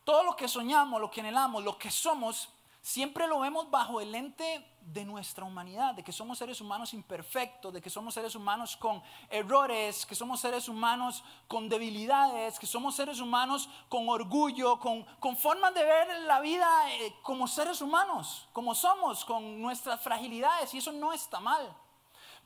todo 0.05 0.25
lo 0.25 0.35
que 0.35 0.49
soñamos, 0.49 1.01
lo 1.01 1.09
que 1.09 1.21
anhelamos, 1.21 1.63
lo 1.63 1.79
que 1.79 1.89
somos, 1.89 2.49
siempre 2.83 3.29
lo 3.29 3.39
vemos 3.39 3.71
bajo 3.71 4.01
el 4.01 4.11
lente 4.11 4.67
de 4.81 5.05
nuestra 5.05 5.45
humanidad, 5.45 5.95
de 5.95 6.03
que 6.03 6.11
somos 6.11 6.39
seres 6.39 6.61
humanos 6.61 6.93
imperfectos, 6.95 7.73
de 7.73 7.81
que 7.81 7.91
somos 7.91 8.13
seres 8.13 8.35
humanos 8.35 8.77
con 8.77 9.01
errores, 9.31 10.05
que 10.05 10.17
somos 10.17 10.41
seres 10.41 10.69
humanos 10.69 11.23
con 11.47 11.69
debilidades, 11.69 12.59
que 12.59 12.67
somos 12.67 12.97
seres 12.97 13.21
humanos 13.21 13.69
con 13.89 14.09
orgullo, 14.09 14.81
con, 14.81 15.07
formas 15.37 15.75
de 15.75 15.85
ver 15.85 16.23
la 16.23 16.41
vida 16.41 16.69
eh, 16.95 17.15
como 17.23 17.47
seres 17.47 17.81
humanos, 17.83 18.49
como 18.53 18.75
somos, 18.75 19.25
con 19.25 19.63
nuestras 19.63 20.01
fragilidades, 20.01 20.75
y 20.75 20.79
eso 20.79 20.91
no 20.91 21.13
está 21.13 21.39
mal. 21.39 21.73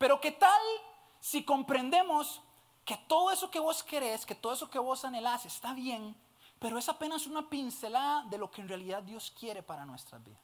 Pero 0.02 0.20
¿qué 0.20 0.32
tal 0.32 0.60
si 1.20 1.44
comprendemos 1.44 2.42
que 2.84 2.96
todo 3.06 3.30
eso 3.30 3.52
que 3.52 3.60
vos 3.60 3.84
querés, 3.84 4.26
que 4.26 4.34
todo 4.34 4.52
eso 4.52 4.68
que 4.68 4.80
vos 4.80 5.04
anhelás 5.04 5.46
está 5.46 5.74
bien, 5.74 6.16
pero 6.58 6.76
es 6.76 6.88
apenas 6.88 7.28
una 7.28 7.48
pincelada 7.48 8.24
de 8.24 8.36
lo 8.36 8.50
que 8.50 8.62
en 8.62 8.68
realidad 8.68 9.04
Dios 9.04 9.32
quiere 9.38 9.62
para 9.62 9.86
nuestras 9.86 10.20
vidas? 10.24 10.42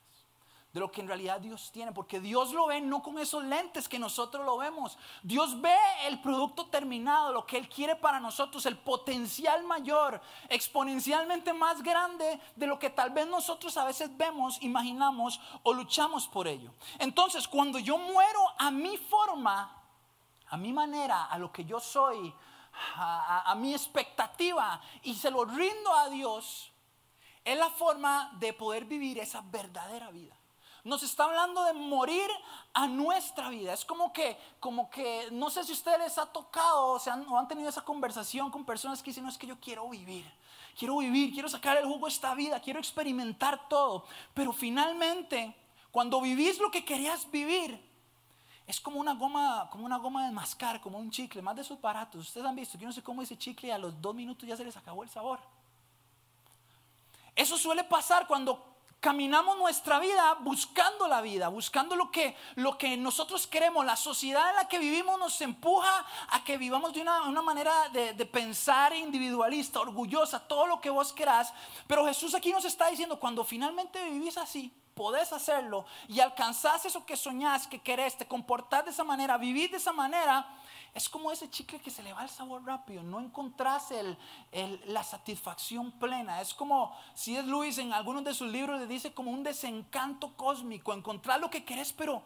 De 0.72 0.80
lo 0.80 0.92
que 0.92 1.00
en 1.00 1.08
realidad 1.08 1.40
Dios 1.40 1.70
tiene, 1.72 1.92
porque 1.92 2.20
Dios 2.20 2.52
lo 2.52 2.66
ve 2.66 2.80
no 2.80 3.02
con 3.02 3.18
esos 3.18 3.42
lentes 3.44 3.88
que 3.88 3.98
nosotros 3.98 4.44
lo 4.44 4.58
vemos. 4.58 4.98
Dios 5.22 5.58
ve 5.60 5.76
el 6.06 6.20
producto 6.20 6.66
terminado, 6.66 7.32
lo 7.32 7.46
que 7.46 7.56
Él 7.56 7.68
quiere 7.68 7.96
para 7.96 8.20
nosotros, 8.20 8.66
el 8.66 8.76
potencial 8.76 9.64
mayor, 9.64 10.20
exponencialmente 10.50 11.54
más 11.54 11.82
grande 11.82 12.38
de 12.54 12.66
lo 12.66 12.78
que 12.78 12.90
tal 12.90 13.10
vez 13.10 13.26
nosotros 13.26 13.76
a 13.78 13.84
veces 13.84 14.14
vemos, 14.16 14.62
imaginamos 14.62 15.40
o 15.62 15.72
luchamos 15.72 16.28
por 16.28 16.46
ello. 16.46 16.70
Entonces, 16.98 17.48
cuando 17.48 17.78
yo 17.78 17.96
muero 17.96 18.40
a 18.58 18.70
mi 18.70 18.98
forma, 18.98 19.74
a 20.48 20.56
mi 20.58 20.72
manera, 20.72 21.26
a 21.26 21.38
lo 21.38 21.50
que 21.50 21.64
yo 21.64 21.80
soy, 21.80 22.32
a, 22.96 23.50
a 23.50 23.54
mi 23.54 23.72
expectativa, 23.72 24.80
y 25.02 25.14
se 25.14 25.30
lo 25.30 25.46
rindo 25.46 25.94
a 25.94 26.10
Dios, 26.10 26.70
es 27.42 27.56
la 27.56 27.70
forma 27.70 28.30
de 28.34 28.52
poder 28.52 28.84
vivir 28.84 29.18
esa 29.18 29.40
verdadera 29.40 30.10
vida. 30.10 30.37
Nos 30.84 31.02
está 31.02 31.24
hablando 31.24 31.64
de 31.64 31.72
morir 31.72 32.28
a 32.72 32.86
nuestra 32.86 33.48
vida. 33.48 33.72
Es 33.72 33.84
como 33.84 34.12
que, 34.12 34.36
como 34.60 34.90
que, 34.90 35.28
no 35.32 35.50
sé 35.50 35.64
si 35.64 35.72
ustedes 35.72 35.98
les 35.98 36.18
ha 36.18 36.26
tocado 36.26 36.94
o, 36.94 37.10
han, 37.10 37.26
han 37.34 37.48
tenido 37.48 37.68
esa 37.68 37.84
conversación 37.84 38.50
con 38.50 38.64
personas 38.64 39.02
que 39.02 39.10
dicen, 39.10 39.24
no 39.24 39.30
es 39.30 39.38
que 39.38 39.46
yo 39.46 39.58
quiero 39.60 39.88
vivir. 39.88 40.24
Quiero 40.78 40.98
vivir, 40.98 41.32
quiero 41.32 41.48
sacar 41.48 41.76
el 41.76 41.86
jugo 41.86 42.06
de 42.06 42.12
esta 42.12 42.34
vida, 42.34 42.60
quiero 42.60 42.78
experimentar 42.78 43.68
todo. 43.68 44.04
Pero 44.32 44.52
finalmente, 44.52 45.54
cuando 45.90 46.20
vivís 46.20 46.60
lo 46.60 46.70
que 46.70 46.84
querías 46.84 47.28
vivir, 47.30 47.84
es 48.68 48.78
como 48.80 49.00
una 49.00 49.14
goma, 49.14 49.68
como 49.70 49.86
una 49.86 49.96
goma 49.96 50.26
de 50.26 50.32
mascar, 50.32 50.80
como 50.80 50.98
un 50.98 51.10
chicle, 51.10 51.40
más 51.40 51.56
de 51.56 51.62
esos 51.62 51.80
baratos. 51.80 52.20
Ustedes 52.20 52.46
han 52.46 52.54
visto, 52.54 52.76
yo 52.76 52.86
no 52.86 52.92
sé 52.92 53.02
cómo 53.02 53.22
ese 53.22 53.36
chicle 53.36 53.72
a 53.72 53.78
los 53.78 54.00
dos 54.00 54.14
minutos 54.14 54.46
ya 54.46 54.56
se 54.56 54.64
les 54.64 54.76
acabó 54.76 55.02
el 55.02 55.08
sabor. 55.08 55.40
Eso 57.34 57.56
suele 57.56 57.82
pasar 57.82 58.26
cuando 58.26 58.77
caminamos 59.00 59.56
nuestra 59.58 60.00
vida 60.00 60.34
buscando 60.40 61.06
la 61.06 61.20
vida, 61.20 61.48
buscando 61.48 61.94
lo 61.94 62.10
que, 62.10 62.36
lo 62.56 62.76
que 62.76 62.96
nosotros 62.96 63.46
queremos. 63.46 63.84
La 63.84 63.96
sociedad 63.96 64.50
en 64.50 64.56
la 64.56 64.68
que 64.68 64.78
vivimos 64.78 65.18
nos 65.18 65.40
empuja 65.40 66.04
a 66.30 66.44
que 66.44 66.58
vivamos 66.58 66.92
de 66.92 67.02
una, 67.02 67.42
manera 67.42 67.88
de, 67.90 68.12
de, 68.14 68.26
pensar 68.26 68.94
individualista, 68.94 69.80
orgullosa, 69.80 70.40
todo 70.40 70.66
lo 70.66 70.80
que 70.80 70.90
vos 70.90 71.12
querás. 71.12 71.52
Pero 71.86 72.06
Jesús 72.06 72.34
aquí 72.34 72.52
nos 72.52 72.64
está 72.64 72.88
diciendo, 72.88 73.18
cuando 73.20 73.44
finalmente 73.44 74.02
vivís 74.10 74.36
así, 74.36 74.72
podés 74.98 75.32
hacerlo 75.32 75.84
y 76.08 76.18
alcanzás 76.18 76.84
eso 76.84 77.06
que 77.06 77.16
soñás, 77.16 77.68
que 77.68 77.78
querés, 77.78 78.18
te 78.18 78.26
comportás 78.26 78.84
de 78.84 78.90
esa 78.90 79.04
manera, 79.04 79.38
vivir 79.38 79.70
de 79.70 79.76
esa 79.76 79.92
manera, 79.92 80.44
es 80.92 81.08
como 81.08 81.30
ese 81.30 81.48
chicle 81.48 81.78
que 81.78 81.92
se 81.92 82.02
le 82.02 82.12
va 82.12 82.24
el 82.24 82.28
sabor 82.28 82.64
rápido, 82.64 83.04
no 83.04 83.20
encontrás 83.20 83.90
la 84.86 85.04
satisfacción 85.04 85.92
plena. 85.92 86.40
Es 86.40 86.52
como, 86.52 86.96
si 87.14 87.36
es 87.36 87.44
Luis 87.44 87.78
en 87.78 87.92
algunos 87.92 88.24
de 88.24 88.34
sus 88.34 88.50
libros 88.50 88.80
le 88.80 88.88
dice 88.88 89.14
como 89.14 89.30
un 89.30 89.44
desencanto 89.44 90.36
cósmico, 90.36 90.92
encontrar 90.92 91.38
lo 91.38 91.48
que 91.48 91.64
querés, 91.64 91.92
pero 91.92 92.24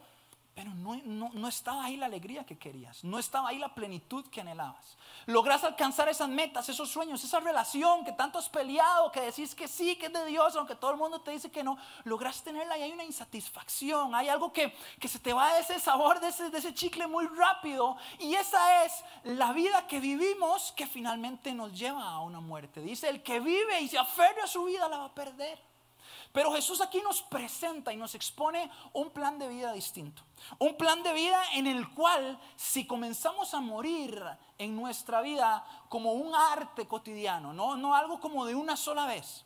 pero 0.55 0.75
no, 0.75 1.01
no, 1.33 1.49
estaba 1.49 1.85
ahí 1.85 1.97
la 1.97 2.07
alegría 2.07 2.45
que 2.45 2.59
querías, 2.59 3.03
no 3.05 3.19
estaba 3.19 3.49
ahí 3.49 3.59
la 3.59 3.75
plenitud 3.75 4.27
que 4.27 4.43
anhelabas. 4.43 4.99
Logras 5.25 5.65
alcanzar 5.65 6.09
esas 6.11 6.29
metas, 6.29 6.69
esos 6.69 6.91
sueños, 6.91 7.25
esa 7.25 7.41
relación 7.41 8.05
que 8.05 8.13
tanto 8.13 8.39
has 8.39 8.51
peleado, 8.51 9.11
que 9.13 9.23
decís 9.23 9.55
que 9.55 9.67
sí, 9.67 9.97
que 9.97 10.07
es 10.07 10.13
de 10.13 10.27
Dios, 10.27 10.55
aunque 10.57 10.75
todo 10.75 10.91
el 10.91 10.99
mundo 10.99 11.23
te 11.23 11.31
dice 11.31 11.51
que 11.51 11.65
no. 11.65 11.79
Logras 12.05 12.43
tenerla 12.43 12.77
y 12.77 12.83
hay 12.83 12.93
una 12.93 13.05
insatisfacción, 13.05 14.15
hay 14.15 14.29
algo 14.29 14.53
que, 14.53 14.77
que 15.01 15.09
se 15.09 15.19
te 15.19 15.33
va 15.33 15.55
de 15.55 15.61
ese 15.61 15.81
sabor, 15.81 16.21
de 16.21 16.29
ese, 16.29 16.51
de 16.51 16.59
ese 16.59 16.75
chicle 16.75 17.07
muy 17.07 17.27
rápido. 17.29 17.97
Y 18.19 18.35
esa 18.35 18.85
es 18.85 19.05
la 19.25 19.53
vida 19.55 19.87
que 19.87 20.01
vivimos 20.01 20.73
que 20.73 20.87
finalmente 20.87 21.55
nos 21.55 21.73
lleva 21.73 22.03
a 22.03 22.21
una 22.21 22.41
muerte. 22.41 22.83
Dice, 22.83 23.09
el 23.09 23.23
que 23.23 23.41
vive 23.41 23.81
y 23.81 23.89
se 23.89 23.99
aferra 23.99 24.45
a 24.45 24.49
su 24.49 24.65
vida 24.65 24.87
la 24.89 24.99
va 24.99 25.05
a 25.07 25.15
perder. 25.15 25.72
Pero 26.33 26.53
Jesús 26.53 26.81
aquí 26.81 27.01
nos 27.03 27.23
presenta 27.23 27.93
y 27.93 27.97
nos 27.97 28.15
expone 28.15 28.71
un 28.95 29.11
plan 29.11 29.39
de 29.39 29.49
vida 29.49 29.73
distinto. 29.73 30.23
Un 30.59 30.77
plan 30.77 31.03
de 31.03 31.13
vida 31.13 31.39
en 31.53 31.67
el 31.67 31.91
cual 31.91 32.41
si 32.57 32.87
comenzamos 32.87 33.53
a 33.53 33.61
morir 33.61 34.23
en 34.57 34.75
nuestra 34.75 35.21
vida 35.21 35.65
como 35.91 36.13
un 36.13 36.35
arte 36.35 36.87
cotidiano, 36.87 37.53
no, 37.53 37.77
no 37.77 37.95
algo 37.95 38.19
como 38.19 38.47
de 38.47 38.55
una 38.55 38.77
sola 38.77 39.07
vez. 39.07 39.45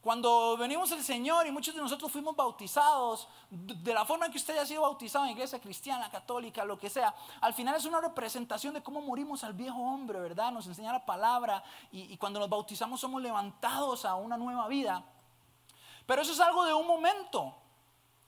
Cuando 0.00 0.56
venimos 0.58 0.90
el 0.92 1.02
Señor 1.02 1.46
y 1.46 1.52
muchos 1.52 1.74
de 1.74 1.80
nosotros 1.80 2.12
fuimos 2.12 2.36
bautizados, 2.36 3.26
de 3.48 3.94
la 3.94 4.04
forma 4.04 4.28
que 4.28 4.36
usted 4.36 4.58
ha 4.58 4.66
sido 4.66 4.82
bautizado 4.82 5.24
en 5.24 5.30
iglesia 5.30 5.58
cristiana, 5.60 6.10
católica, 6.10 6.62
lo 6.64 6.78
que 6.78 6.90
sea, 6.90 7.14
al 7.40 7.54
final 7.54 7.76
es 7.76 7.86
una 7.86 8.02
representación 8.02 8.74
de 8.74 8.82
cómo 8.82 9.00
morimos 9.00 9.44
al 9.44 9.54
viejo 9.54 9.78
hombre, 9.78 10.20
¿verdad? 10.20 10.52
Nos 10.52 10.66
enseña 10.66 10.92
la 10.92 11.06
palabra 11.06 11.64
y 11.90 12.18
cuando 12.18 12.38
nos 12.38 12.50
bautizamos 12.50 13.00
somos 13.00 13.22
levantados 13.22 14.04
a 14.04 14.16
una 14.16 14.36
nueva 14.36 14.68
vida. 14.68 15.04
Pero 16.06 16.22
eso 16.22 16.32
es 16.32 16.40
algo 16.40 16.64
de 16.64 16.74
un 16.74 16.86
momento. 16.86 17.54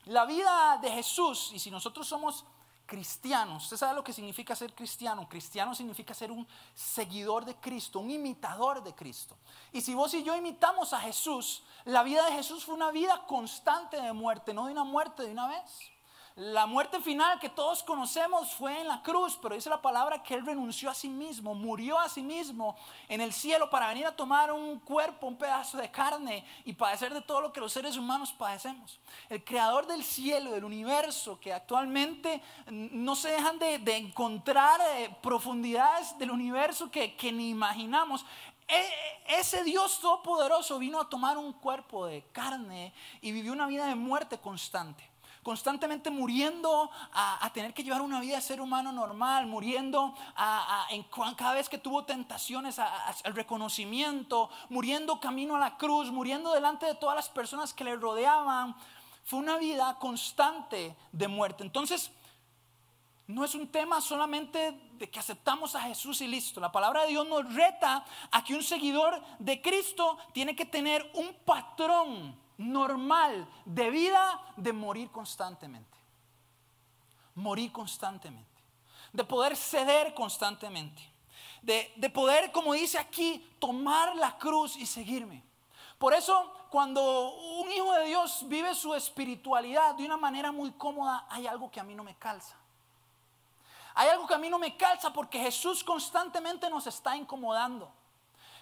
La 0.04 0.24
vida 0.24 0.78
de 0.80 0.90
Jesús, 0.90 1.50
y 1.52 1.58
si 1.58 1.70
nosotros 1.70 2.06
somos 2.06 2.44
cristianos, 2.86 3.64
usted 3.64 3.76
sabe 3.76 3.94
lo 3.94 4.04
que 4.04 4.12
significa 4.12 4.54
ser 4.54 4.72
cristiano. 4.72 5.28
Cristiano 5.28 5.74
significa 5.74 6.14
ser 6.14 6.30
un 6.30 6.46
seguidor 6.74 7.44
de 7.44 7.56
Cristo, 7.56 7.98
un 7.98 8.10
imitador 8.10 8.82
de 8.82 8.94
Cristo. 8.94 9.36
Y 9.72 9.80
si 9.80 9.94
vos 9.94 10.14
y 10.14 10.22
yo 10.22 10.36
imitamos 10.36 10.92
a 10.92 11.00
Jesús, 11.00 11.64
la 11.84 12.02
vida 12.02 12.24
de 12.26 12.32
Jesús 12.32 12.64
fue 12.64 12.74
una 12.74 12.92
vida 12.92 13.26
constante 13.26 14.00
de 14.00 14.12
muerte, 14.12 14.54
no 14.54 14.66
de 14.66 14.72
una 14.72 14.84
muerte 14.84 15.24
de 15.24 15.32
una 15.32 15.48
vez. 15.48 15.95
La 16.36 16.66
muerte 16.66 17.00
final 17.00 17.38
que 17.38 17.48
todos 17.48 17.82
conocemos 17.82 18.52
fue 18.52 18.78
en 18.82 18.88
la 18.88 19.00
cruz, 19.00 19.38
pero 19.40 19.54
dice 19.54 19.70
la 19.70 19.80
palabra 19.80 20.22
que 20.22 20.34
Él 20.34 20.44
renunció 20.44 20.90
a 20.90 20.94
sí 20.94 21.08
mismo, 21.08 21.54
murió 21.54 21.98
a 21.98 22.10
sí 22.10 22.20
mismo 22.22 22.76
en 23.08 23.22
el 23.22 23.32
cielo 23.32 23.70
para 23.70 23.88
venir 23.88 24.04
a 24.04 24.14
tomar 24.14 24.52
un 24.52 24.78
cuerpo, 24.80 25.28
un 25.28 25.38
pedazo 25.38 25.78
de 25.78 25.90
carne 25.90 26.44
y 26.66 26.74
padecer 26.74 27.14
de 27.14 27.22
todo 27.22 27.40
lo 27.40 27.54
que 27.54 27.60
los 27.60 27.72
seres 27.72 27.96
humanos 27.96 28.34
padecemos. 28.34 29.00
El 29.30 29.42
creador 29.44 29.86
del 29.86 30.04
cielo, 30.04 30.52
del 30.52 30.64
universo, 30.64 31.40
que 31.40 31.54
actualmente 31.54 32.42
no 32.68 33.16
se 33.16 33.30
dejan 33.30 33.58
de, 33.58 33.96
encontrar 33.96 34.78
eh, 34.98 35.16
profundidades 35.22 36.18
del 36.18 36.30
universo 36.30 36.90
que, 36.90 37.16
que 37.16 37.32
ni 37.32 37.48
imaginamos, 37.48 38.26
e, 38.68 38.86
ese 39.38 39.64
Dios 39.64 40.00
todopoderoso 40.00 40.78
vino 40.78 41.00
a 41.00 41.08
tomar 41.08 41.38
un 41.38 41.54
cuerpo 41.54 42.04
de 42.04 42.24
carne 42.32 42.92
y 43.22 43.32
vivió 43.32 43.54
una 43.54 43.66
vida 43.66 43.86
de 43.86 43.94
muerte 43.94 44.36
constante 44.36 45.05
constantemente 45.46 46.10
muriendo 46.10 46.90
a, 47.12 47.48
tener 47.54 47.72
que 47.72 47.84
llevar 47.84 48.00
una 48.00 48.18
vida 48.18 48.34
de 48.34 48.42
ser 48.42 48.60
humano 48.60 48.90
normal, 48.90 49.46
muriendo 49.46 50.12
en, 50.90 51.04
cada 51.36 51.54
vez 51.54 51.68
que 51.68 51.78
tuvo 51.78 52.04
tentaciones 52.04 52.80
al 52.80 53.32
reconocimiento, 53.32 54.50
muriendo 54.70 55.20
camino 55.20 55.54
a 55.54 55.60
la 55.60 55.76
cruz, 55.76 56.10
muriendo 56.10 56.52
delante 56.52 56.86
de 56.86 56.96
todas 56.96 57.14
las 57.14 57.28
personas 57.28 57.72
que 57.72 57.84
le 57.84 57.94
rodeaban. 57.94 58.74
Fue 59.22 59.38
una 59.38 59.56
vida 59.56 59.96
constante 60.00 60.96
de 61.12 61.28
muerte. 61.28 61.62
Entonces, 61.62 62.10
no 63.28 63.44
es 63.44 63.54
un 63.54 63.68
tema 63.68 64.00
solamente 64.00 64.72
de 64.94 65.08
que 65.08 65.20
aceptamos 65.20 65.76
a 65.76 65.82
Jesús 65.82 66.22
y 66.22 66.26
listo. 66.26 66.60
La 66.60 66.72
palabra 66.72 67.02
de 67.02 67.10
Dios 67.10 67.28
nos 67.28 67.54
reta 67.54 68.04
a 68.32 68.42
que 68.42 68.56
un 68.56 68.64
seguidor 68.64 69.22
de 69.38 69.62
Cristo 69.62 70.18
tiene 70.32 70.56
que 70.56 70.64
tener 70.64 71.08
un 71.14 71.32
patrón 71.44 72.36
normal 72.58 73.48
de 73.64 73.90
vida 73.90 74.40
de 74.56 74.72
morir 74.72 75.10
constantemente. 75.10 75.96
Morir 77.34 77.72
constantemente. 77.72 78.62
De 79.12 79.24
poder 79.24 79.56
ceder 79.56 80.14
constantemente. 80.14 81.02
De, 81.62 81.92
de, 81.96 82.10
poder, 82.10 82.52
como 82.52 82.74
dice 82.74 82.98
aquí, 82.98 83.56
tomar 83.58 84.14
la 84.16 84.38
cruz 84.38 84.76
y 84.76 84.86
seguirme. 84.86 85.42
Por 85.98 86.14
eso, 86.14 86.52
cuando 86.70 87.34
un 87.34 87.72
hijo 87.72 87.92
de 87.94 88.06
Dios 88.06 88.44
vive 88.46 88.74
su 88.74 88.94
espiritualidad 88.94 89.94
de 89.94 90.04
una 90.04 90.16
manera 90.16 90.52
muy 90.52 90.72
cómoda, 90.72 91.26
hay 91.28 91.46
algo 91.46 91.70
que 91.70 91.80
a 91.80 91.84
mí 91.84 91.94
no 91.94 92.04
me 92.04 92.16
calza. 92.16 92.56
Hay 93.94 94.10
algo 94.10 94.26
que 94.26 94.34
a 94.34 94.38
mí 94.38 94.50
no 94.50 94.58
me 94.58 94.76
calza 94.76 95.10
porque 95.10 95.40
Jesús 95.40 95.82
constantemente 95.82 96.68
nos 96.68 96.86
está 96.86 97.16
incomodando. 97.16 97.90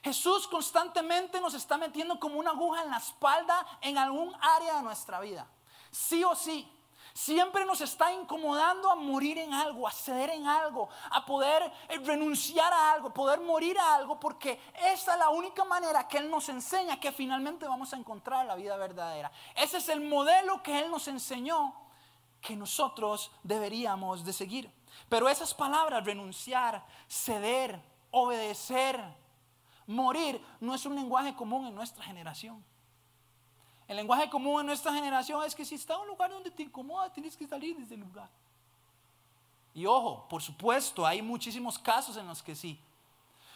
Jesús 0.04 0.46
constantemente 0.46 1.40
nos 1.40 1.54
está 1.54 1.78
metiendo 1.78 2.20
como 2.20 2.38
una 2.38 2.50
aguja 2.50 2.82
en 2.82 2.90
la 2.90 2.98
espalda 2.98 3.66
en 3.80 3.96
algún 3.96 4.36
área 4.38 4.76
de 4.76 4.82
nuestra 4.82 5.18
vida. 5.18 5.48
Sí 5.90 6.22
o 6.22 6.34
sí. 6.34 6.70
Siempre 7.14 7.64
nos 7.64 7.80
está 7.80 8.12
incomodando 8.12 8.90
a 8.90 8.96
morir 8.96 9.38
en 9.38 9.54
algo, 9.54 9.88
a 9.88 9.92
ceder 9.92 10.28
en 10.28 10.46
algo, 10.46 10.90
a 11.10 11.24
poder 11.24 11.72
eh, 11.88 11.96
renunciar 12.00 12.70
a 12.70 12.92
algo, 12.92 13.14
poder 13.14 13.40
morir 13.40 13.78
a 13.78 13.94
algo, 13.94 14.20
porque 14.20 14.60
esa 14.92 15.14
es 15.14 15.18
la 15.18 15.30
única 15.30 15.64
manera 15.64 16.06
que 16.06 16.18
Él 16.18 16.30
nos 16.30 16.50
enseña 16.50 17.00
que 17.00 17.10
finalmente 17.10 17.66
vamos 17.66 17.94
a 17.94 17.96
encontrar 17.96 18.44
la 18.44 18.56
vida 18.56 18.76
verdadera. 18.76 19.32
Ese 19.54 19.78
es 19.78 19.88
el 19.88 20.02
modelo 20.02 20.62
que 20.62 20.80
Él 20.80 20.90
nos 20.90 21.08
enseñó 21.08 21.74
que 22.42 22.56
nosotros 22.56 23.30
deberíamos 23.42 24.22
de 24.22 24.34
seguir. 24.34 24.70
Pero 25.08 25.30
esas 25.30 25.54
palabras, 25.54 26.04
renunciar, 26.04 26.84
ceder, 27.08 27.80
obedecer, 28.10 29.23
Morir 29.86 30.40
no 30.60 30.74
es 30.74 30.84
un 30.86 30.94
lenguaje 30.94 31.34
común 31.34 31.66
en 31.66 31.74
nuestra 31.74 32.02
generación. 32.04 32.64
El 33.86 33.96
lenguaje 33.96 34.30
común 34.30 34.60
en 34.60 34.66
nuestra 34.66 34.92
generación 34.94 35.44
es 35.44 35.54
que 35.54 35.64
si 35.64 35.74
está 35.74 35.94
en 35.94 36.00
un 36.00 36.08
lugar 36.08 36.30
donde 36.30 36.50
te 36.50 36.62
incomoda, 36.62 37.12
tienes 37.12 37.36
que 37.36 37.46
salir 37.46 37.76
de 37.76 37.84
ese 37.84 37.96
lugar. 37.96 38.30
Y 39.74 39.84
ojo, 39.86 40.26
por 40.28 40.40
supuesto, 40.40 41.06
hay 41.06 41.20
muchísimos 41.20 41.78
casos 41.78 42.16
en 42.16 42.26
los 42.26 42.42
que 42.42 42.54
sí. 42.54 42.80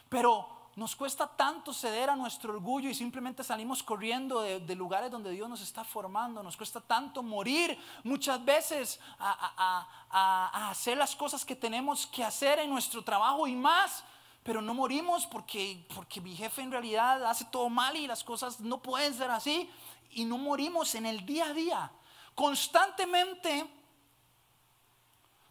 Pero 0.08 0.48
nos 0.76 0.94
cuesta 0.94 1.26
tanto 1.26 1.72
ceder 1.72 2.10
a 2.10 2.16
nuestro 2.16 2.52
orgullo 2.52 2.90
y 2.90 2.94
simplemente 2.94 3.42
salimos 3.42 3.82
corriendo 3.82 4.42
de, 4.42 4.74
lugares 4.74 5.10
donde 5.10 5.30
Dios 5.30 5.48
nos 5.48 5.62
está 5.62 5.82
formando. 5.82 6.42
Nos 6.42 6.56
cuesta 6.56 6.80
tanto 6.80 7.22
morir 7.22 7.78
muchas 8.04 8.44
veces 8.44 9.00
a 9.18 10.70
hacer 10.70 10.98
las 10.98 11.16
cosas 11.16 11.44
que 11.44 11.56
tenemos 11.56 12.06
que 12.06 12.22
hacer 12.22 12.58
en 12.58 12.70
nuestro 12.70 13.02
trabajo 13.02 13.46
y 13.46 13.54
más 13.54 14.04
pero 14.48 14.62
no 14.62 14.72
morimos 14.72 15.26
porque, 15.26 15.84
porque 15.94 16.22
mi 16.22 16.34
jefe 16.34 16.62
en 16.62 16.72
realidad 16.72 17.22
hace 17.26 17.44
todo 17.44 17.68
mal 17.68 17.94
y 17.96 18.06
las 18.06 18.24
cosas 18.24 18.60
no 18.60 18.80
pueden 18.80 19.12
ser 19.12 19.30
así. 19.30 19.70
Y 20.12 20.24
no 20.24 20.38
morimos 20.38 20.94
en 20.94 21.04
el 21.04 21.26
día 21.26 21.48
a 21.48 21.52
día, 21.52 21.92
constantemente 22.34 23.66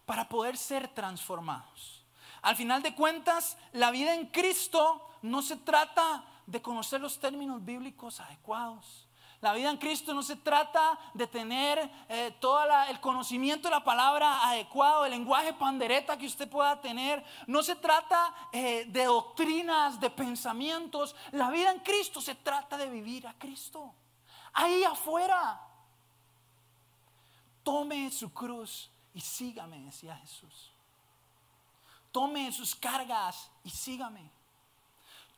para 0.04 0.28
poder 0.28 0.58
ser 0.58 0.88
transformados. 0.88 2.04
Al 2.42 2.56
final 2.56 2.82
de 2.82 2.96
cuentas, 2.96 3.60
la 3.72 3.92
vida 3.92 4.16
en 4.16 4.26
Cristo 4.26 5.08
no 5.22 5.44
se 5.44 5.58
trata 5.58 6.26
de 6.48 6.60
conocer 6.60 7.00
los 7.00 7.20
términos 7.20 7.64
bíblicos 7.64 8.20
adecuados. 8.20 9.07
La 9.40 9.54
vida 9.54 9.70
en 9.70 9.78
Cristo 9.78 10.16
no 10.16 10.24
se 10.24 10.36
trata 10.36 10.98
de 11.14 11.28
tener 11.28 11.92
eh, 12.10 12.36
todo 12.40 12.60
el 12.90 13.00
conocimiento 13.00 13.68
de 13.68 13.76
la 13.76 13.84
palabra 13.84 14.48
adecuado, 14.48 15.06
el 15.06 15.12
lenguaje 15.12 15.54
pandereta 15.54 16.18
que 16.18 16.26
usted 16.26 16.50
pueda 16.50 16.82
tener. 16.82 17.24
No 17.46 17.62
se 17.62 17.76
trata 17.76 18.34
eh, 18.52 18.86
de 18.88 19.06
doctrinas, 19.06 20.00
de 20.00 20.10
pensamientos. 20.10 21.16
La 21.34 21.52
vida 21.52 21.72
en 21.72 21.80
Cristo 21.82 22.20
se 22.20 22.34
trata 22.34 22.78
de 22.78 22.90
vivir 22.90 23.28
a 23.28 23.34
Cristo. 23.38 23.94
Ahí 24.54 24.84
afuera. 24.84 25.62
Tome 27.62 28.10
su 28.12 28.34
cruz 28.34 28.90
y 29.14 29.22
sígame, 29.22 29.80
decía 29.82 30.16
Jesús. 30.16 30.72
Tome 32.12 32.52
sus 32.52 32.74
cargas 32.74 33.52
y 33.64 33.70
sígame. 33.70 34.37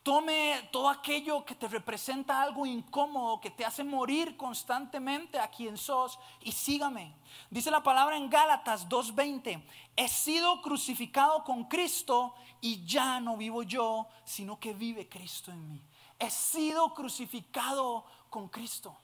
Tome 0.04 0.70
todo 0.72 0.88
aquello 0.88 1.44
que 1.44 1.56
te 1.56 1.68
representa 1.68 2.42
algo 2.42 2.66
incómodo, 2.66 3.42
que 3.42 3.52
te 3.52 3.66
hace 3.66 3.84
morir 3.84 4.38
constantemente 4.38 5.38
a 5.38 5.50
quien 5.50 5.78
sos 5.78 6.18
y 6.42 6.54
sígame. 6.54 7.14
Dice 7.50 7.70
la 7.70 7.84
palabra 7.84 8.16
en 8.16 8.30
Gálatas 8.30 8.88
2.20, 8.88 9.62
he 9.98 10.08
sido 10.08 10.62
crucificado 10.62 11.44
con 11.44 11.66
Cristo 11.66 12.34
y 12.62 12.86
ya 12.86 13.20
no 13.20 13.36
vivo 13.36 13.62
yo, 13.64 14.08
sino 14.24 14.58
que 14.58 14.74
vive 14.74 15.10
Cristo 15.10 15.52
en 15.52 15.68
mí. 15.68 15.82
He 16.18 16.30
sido 16.30 16.94
crucificado 16.94 18.06
con 18.30 18.48
Cristo. 18.48 18.98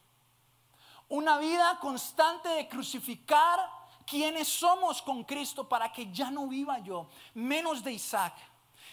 Una 1.10 1.38
vida 1.38 1.78
constante 1.82 2.48
de 2.50 2.70
crucificar 2.70 3.60
quienes 4.08 4.48
somos 4.48 5.02
con 5.02 5.26
Cristo 5.26 5.68
para 5.68 5.92
que 5.92 6.10
ya 6.12 6.32
no 6.32 6.48
viva 6.48 6.80
yo, 6.80 7.10
menos 7.34 7.84
de 7.84 7.92
Isaac 7.94 8.34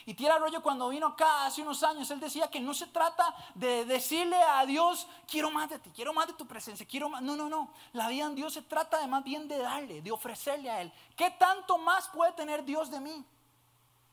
y 0.07 0.15
Tierra 0.15 0.35
Arroyo 0.35 0.63
cuando 0.63 0.89
vino 0.89 1.07
acá 1.07 1.47
hace 1.47 1.63
unos 1.63 1.83
años, 1.83 2.11
él 2.11 2.21
decía 2.21 2.51
que 2.51 2.61
no 2.61 2.75
se 2.75 2.87
trata 2.87 3.35
de 3.55 3.85
decirle 3.85 4.37
a 4.43 4.67
Dios, 4.67 5.07
quiero 5.27 5.51
más 5.51 5.71
de 5.71 5.79
ti, 5.79 5.91
quiero 5.95 6.13
más 6.13 6.27
de 6.27 6.33
tu 6.33 6.47
presencia, 6.47 6.87
quiero 6.87 7.09
más. 7.09 7.23
No, 7.23 7.37
no, 7.37 7.49
no. 7.49 7.73
La 7.93 8.09
vida 8.09 8.27
en 8.27 8.35
Dios 8.35 8.55
se 8.55 8.63
trata 8.63 8.99
de 9.01 9.07
más 9.07 9.23
bien 9.23 9.47
de 9.47 9.59
darle, 9.59 10.03
de 10.03 10.11
ofrecerle 10.11 10.71
a 10.71 10.81
Él. 10.81 10.93
¿Qué 11.17 11.31
tanto 11.31 11.79
más 11.79 12.09
puede 12.09 12.33
tener 12.33 12.65
Dios 12.65 12.91
de 12.91 13.01
mí? 13.01 13.25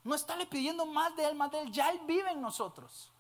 No 0.04 0.16
estarle 0.16 0.46
pidiendo 0.46 0.86
más 0.86 1.16
de 1.16 1.26
Él, 1.26 1.36
más 1.36 1.52
de 1.52 1.62
Él. 1.62 1.72
Ya 1.72 1.90
Él 1.90 2.00
vive 2.06 2.32
en 2.32 2.42
nosotros. 2.42 3.12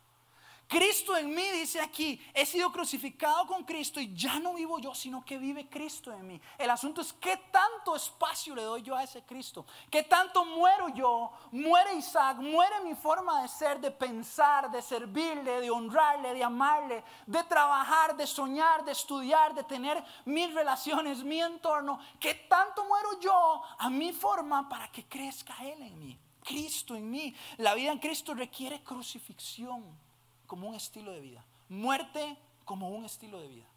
Cristo 0.69 1.17
en 1.17 1.33
mí, 1.33 1.49
dice 1.49 1.81
aquí, 1.81 2.23
he 2.31 2.45
sido 2.45 2.71
crucificado 2.71 3.47
con 3.47 3.63
Cristo 3.63 3.99
y 3.99 4.13
ya 4.13 4.39
no 4.39 4.53
vivo 4.53 4.77
yo, 4.77 4.93
sino 4.93 5.25
que 5.25 5.39
vive 5.39 5.67
Cristo 5.67 6.13
en 6.13 6.27
mí. 6.27 6.39
El 6.59 6.69
asunto 6.69 7.01
es 7.01 7.11
qué 7.11 7.37
tanto 7.51 7.95
espacio 7.95 8.53
le 8.53 8.61
doy 8.61 8.83
yo 8.83 8.95
a 8.95 9.01
ese 9.01 9.23
Cristo, 9.23 9.65
qué 9.89 10.03
tanto 10.03 10.45
muero 10.45 10.89
yo, 10.89 11.31
muere 11.53 11.95
Isaac, 11.95 12.37
muere 12.37 12.81
mi 12.81 12.93
forma 12.93 13.41
de 13.41 13.47
ser, 13.47 13.79
de 13.79 13.89
pensar, 13.89 14.69
de 14.69 14.83
servirle, 14.83 15.59
de 15.59 15.71
honrarle, 15.71 16.35
de 16.35 16.43
amarle, 16.43 17.03
de 17.25 17.43
trabajar, 17.45 18.15
de 18.15 18.27
soñar, 18.27 18.85
de 18.85 18.91
estudiar, 18.91 19.55
de 19.55 19.63
tener 19.63 20.03
mis 20.25 20.53
relaciones, 20.53 21.23
mi 21.23 21.41
entorno, 21.41 21.99
qué 22.19 22.35
tanto 22.47 22.85
muero 22.85 23.19
yo 23.19 23.63
a 23.79 23.89
mi 23.89 24.13
forma 24.13 24.69
para 24.69 24.87
que 24.91 25.07
crezca 25.07 25.55
Él 25.63 25.81
en 25.81 25.97
mí, 25.97 26.19
Cristo 26.43 26.95
en 26.95 27.09
mí. 27.09 27.35
La 27.57 27.73
vida 27.73 27.91
en 27.91 27.97
Cristo 27.97 28.35
requiere 28.35 28.83
crucifixión 28.83 30.07
como 30.49 30.67
un 30.67 30.75
estilo 30.75 31.11
de 31.11 31.21
vida. 31.21 31.45
Muerte 31.69 32.35
como 32.65 32.89
un 32.89 33.05
estilo 33.05 33.39
de 33.39 33.47
vida. 33.47 33.67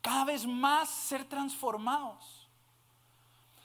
Cada 0.00 0.24
vez 0.24 0.46
más 0.46 0.88
ser 0.88 1.24
transformados. 1.24 2.46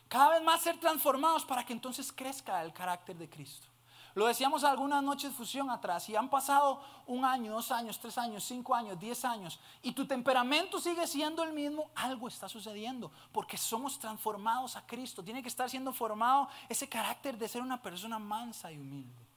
Cada 0.09 0.31
vez 0.31 0.43
más 0.43 0.61
ser 0.61 0.79
transformados 0.79 1.45
para 1.45 1.63
que 1.63 1.73
entonces 1.73 2.11
crezca 2.11 2.63
el 2.63 2.73
carácter 2.73 3.15
de 3.15 3.29
Cristo. 3.29 3.67
Lo 4.15 4.25
decíamos 4.25 4.63
algunas 4.63 5.01
noches 5.03 5.31
fusión 5.31 5.69
atrás 5.69 6.09
y 6.09 6.15
han 6.15 6.29
pasado 6.29 6.81
un 7.05 7.23
año, 7.23 7.53
dos 7.53 7.71
años, 7.71 7.99
tres 7.99 8.17
años, 8.17 8.43
cinco 8.43 8.75
años, 8.75 8.99
diez 8.99 9.23
años 9.23 9.59
y 9.83 9.93
tu 9.93 10.05
temperamento 10.05 10.81
sigue 10.81 11.05
siendo 11.07 11.43
el 11.43 11.53
mismo, 11.53 11.91
algo 11.95 12.27
está 12.27 12.49
sucediendo 12.49 13.11
porque 13.31 13.57
somos 13.57 13.99
transformados 13.99 14.75
a 14.75 14.85
Cristo. 14.85 15.23
Tiene 15.23 15.43
que 15.43 15.49
estar 15.49 15.69
siendo 15.69 15.93
formado 15.93 16.49
ese 16.67 16.89
carácter 16.89 17.37
de 17.37 17.47
ser 17.47 17.61
una 17.61 17.81
persona 17.81 18.17
mansa 18.17 18.71
y 18.71 18.77
humilde 18.77 19.30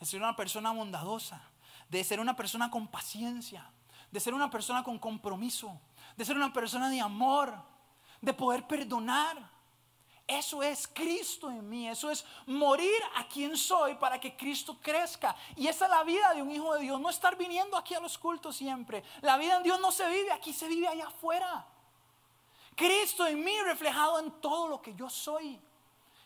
de 0.00 0.06
ser 0.06 0.20
una 0.20 0.36
persona 0.36 0.72
bondadosa, 0.72 1.40
de 1.88 2.02
ser 2.04 2.20
una 2.20 2.36
persona 2.36 2.70
con 2.70 2.88
paciencia, 2.88 3.70
de 4.10 4.20
ser 4.20 4.34
una 4.34 4.50
persona 4.50 4.82
con 4.82 4.98
compromiso, 4.98 5.80
de 6.16 6.24
ser 6.24 6.36
una 6.36 6.52
persona 6.52 6.90
de 6.90 7.00
amor, 7.00 7.54
de 8.20 8.32
poder 8.32 8.66
perdonar. 8.66 9.54
Eso 10.26 10.62
es 10.62 10.88
Cristo 10.88 11.50
en 11.50 11.68
mí, 11.68 11.88
eso 11.88 12.10
es 12.10 12.24
morir 12.46 12.96
a 13.16 13.28
quien 13.28 13.56
soy 13.56 13.94
para 13.96 14.18
que 14.18 14.36
Cristo 14.36 14.78
crezca. 14.80 15.36
Y 15.54 15.66
esa 15.66 15.84
es 15.84 15.90
la 15.90 16.02
vida 16.02 16.32
de 16.32 16.40
un 16.40 16.50
hijo 16.50 16.74
de 16.74 16.80
Dios, 16.80 16.98
no 17.00 17.10
estar 17.10 17.36
viniendo 17.36 17.76
aquí 17.76 17.94
a 17.94 18.00
los 18.00 18.16
cultos 18.16 18.56
siempre. 18.56 19.02
La 19.20 19.36
vida 19.36 19.56
en 19.58 19.62
Dios 19.62 19.78
no 19.80 19.92
se 19.92 20.08
vive 20.08 20.32
aquí, 20.32 20.52
se 20.52 20.68
vive 20.68 20.88
allá 20.88 21.08
afuera. 21.08 21.66
Cristo 22.74 23.26
en 23.26 23.44
mí 23.44 23.52
reflejado 23.64 24.18
en 24.18 24.30
todo 24.40 24.68
lo 24.68 24.80
que 24.80 24.94
yo 24.94 25.10
soy. 25.10 25.60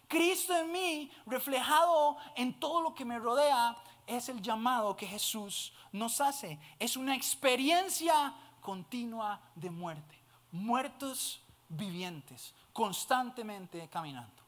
Cristo 0.08 0.56
en 0.56 0.72
mí 0.72 1.10
reflejado 1.26 2.16
en 2.34 2.58
todo 2.58 2.80
lo 2.80 2.94
que 2.94 3.04
me 3.04 3.18
rodea 3.18 3.76
es 4.06 4.28
el 4.30 4.40
llamado 4.40 4.96
que 4.96 5.06
Jesús 5.06 5.72
nos 5.92 6.20
hace. 6.20 6.58
Es 6.78 6.96
una 6.96 7.14
experiencia 7.14 8.34
continua 8.62 9.40
de 9.54 9.70
muerte. 9.70 10.18
Muertos 10.50 11.42
vivientes, 11.68 12.54
constantemente 12.72 13.86
caminando. 13.88 14.42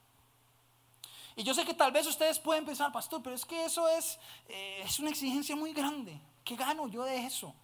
Y 1.37 1.42
yo 1.42 1.55
sé 1.55 1.64
que 1.64 1.75
tal 1.75 1.92
vez 1.92 2.07
ustedes 2.07 2.38
pueden 2.38 2.64
pensar, 2.64 2.90
pastor, 2.90 3.23
pero 3.23 3.37
es 3.37 3.44
que 3.44 3.64
eso 3.64 3.88
es, 3.88 4.18
eh, 4.49 4.83
es 4.85 4.99
una 4.99 5.11
exigencia 5.11 5.55
muy 5.55 5.73
grande. 5.73 6.20
¿Qué 6.42 6.57
gano 6.57 6.88
yo 6.88 7.05
de 7.05 7.25
eso? 7.25 7.55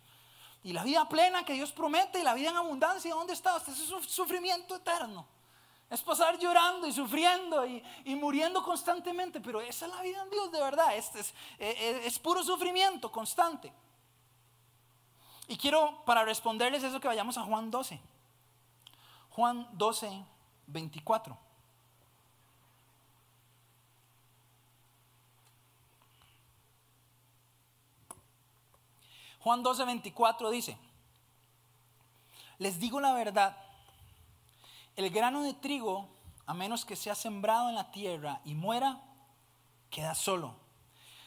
Y 0.62 0.72
la 0.72 0.84
vida 0.84 1.08
plena 1.08 1.44
que 1.44 1.54
Dios 1.54 1.72
promete 1.72 2.20
y 2.20 2.22
la 2.22 2.34
vida 2.34 2.50
en 2.50 2.56
abundancia, 2.56 3.14
¿dónde 3.14 3.32
está? 3.32 3.56
Este 3.56 3.72
es 3.72 3.90
un 3.90 4.02
sufrimiento 4.02 4.76
eterno. 4.76 5.26
Es 5.88 6.02
pasar 6.02 6.38
llorando 6.38 6.86
y 6.86 6.92
sufriendo 6.92 7.64
y, 7.64 7.82
muriendo 8.16 8.62
constantemente, 8.62 9.40
pero 9.40 9.60
esa 9.60 9.86
es 9.86 9.92
la 9.92 10.02
vida 10.02 10.22
en 10.22 10.30
Dios 10.30 10.50
de 10.50 10.60
verdad. 10.60 10.96
Este 10.96 11.20
es, 11.20 11.34
es, 11.58 12.06
es 12.06 12.18
puro 12.18 12.42
sufrimiento 12.42 13.10
constante. 13.12 13.72
Y 15.48 15.56
quiero, 15.56 16.02
para 16.04 16.24
responderles 16.24 16.82
eso, 16.82 17.00
que 17.00 17.06
vayamos 17.06 17.38
a 17.38 17.42
Juan 17.42 17.70
12. 17.70 18.00
Juan 19.30 19.68
12, 19.72 20.24
24. 20.66 21.38
Juan 29.46 29.62
12, 29.62 29.84
24 29.84 30.50
dice, 30.50 30.76
les 32.58 32.80
digo 32.80 32.98
la 32.98 33.12
verdad, 33.12 33.56
el 34.96 35.10
grano 35.10 35.42
de 35.42 35.54
trigo, 35.54 36.08
a 36.46 36.54
menos 36.54 36.84
que 36.84 36.96
sea 36.96 37.14
sembrado 37.14 37.68
en 37.68 37.74
la 37.74 37.90
tierra 37.90 38.40
y 38.44 38.54
muera, 38.54 39.00
queda 39.90 40.14
solo. 40.14 40.54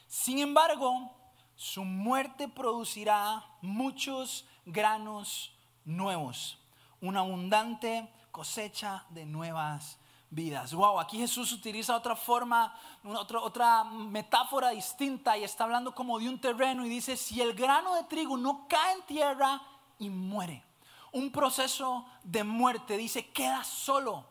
Sin 0.07 0.39
embargo, 0.39 1.15
su 1.55 1.85
muerte 1.85 2.47
producirá 2.47 3.45
muchos 3.61 4.45
granos 4.65 5.53
nuevos, 5.85 6.57
una 7.01 7.19
abundante 7.19 8.09
cosecha 8.31 9.05
de 9.09 9.25
nuevas 9.25 9.99
vidas. 10.29 10.73
Wow, 10.73 10.99
aquí 10.99 11.17
Jesús 11.17 11.51
utiliza 11.51 11.95
otra 11.95 12.15
forma, 12.15 12.73
otra, 13.03 13.39
otra 13.41 13.83
metáfora 13.83 14.69
distinta 14.69 15.37
y 15.37 15.43
está 15.43 15.63
hablando 15.63 15.93
como 15.93 16.19
de 16.19 16.29
un 16.29 16.39
terreno 16.39 16.85
y 16.85 16.89
dice, 16.89 17.17
si 17.17 17.41
el 17.41 17.53
grano 17.53 17.95
de 17.95 18.03
trigo 18.03 18.37
no 18.37 18.67
cae 18.67 18.93
en 18.93 19.01
tierra 19.03 19.61
y 19.97 20.09
muere, 20.09 20.63
un 21.11 21.31
proceso 21.31 22.05
de 22.23 22.43
muerte, 22.43 22.97
dice, 22.97 23.29
queda 23.29 23.63
solo, 23.63 24.25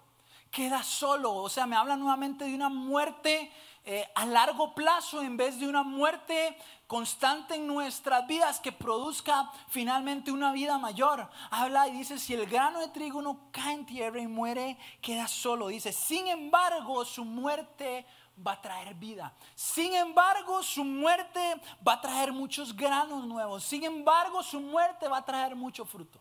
queda 0.50 0.82
solo, 0.82 1.34
o 1.34 1.48
sea, 1.48 1.66
me 1.66 1.76
habla 1.76 1.96
nuevamente 1.96 2.44
de 2.44 2.54
una 2.54 2.68
muerte 2.68 3.50
eh, 3.90 4.06
a 4.14 4.26
largo 4.26 4.74
plazo 4.74 5.22
en 5.22 5.38
vez 5.38 5.58
de 5.58 5.66
una 5.66 5.82
muerte 5.82 6.58
constante 6.86 7.54
en 7.54 7.66
nuestras 7.66 8.26
vidas 8.26 8.60
que 8.60 8.70
produzca 8.70 9.50
finalmente 9.68 10.30
una 10.30 10.52
vida 10.52 10.76
mayor. 10.76 11.26
Habla 11.50 11.88
y 11.88 11.92
dice, 11.92 12.18
si 12.18 12.34
el 12.34 12.44
grano 12.44 12.80
de 12.80 12.88
trigo 12.88 13.22
no 13.22 13.50
cae 13.50 13.72
en 13.72 13.86
tierra 13.86 14.20
y 14.20 14.26
muere, 14.26 14.76
queda 15.00 15.26
solo. 15.26 15.68
Dice, 15.68 15.92
sin 15.92 16.28
embargo, 16.28 17.02
su 17.06 17.24
muerte 17.24 18.04
va 18.46 18.52
a 18.52 18.60
traer 18.60 18.94
vida. 18.94 19.34
Sin 19.54 19.94
embargo, 19.94 20.62
su 20.62 20.84
muerte 20.84 21.58
va 21.86 21.94
a 21.94 22.00
traer 22.02 22.30
muchos 22.30 22.76
granos 22.76 23.26
nuevos. 23.26 23.64
Sin 23.64 23.84
embargo, 23.84 24.42
su 24.42 24.60
muerte 24.60 25.08
va 25.08 25.16
a 25.16 25.24
traer 25.24 25.56
mucho 25.56 25.86
fruto. 25.86 26.20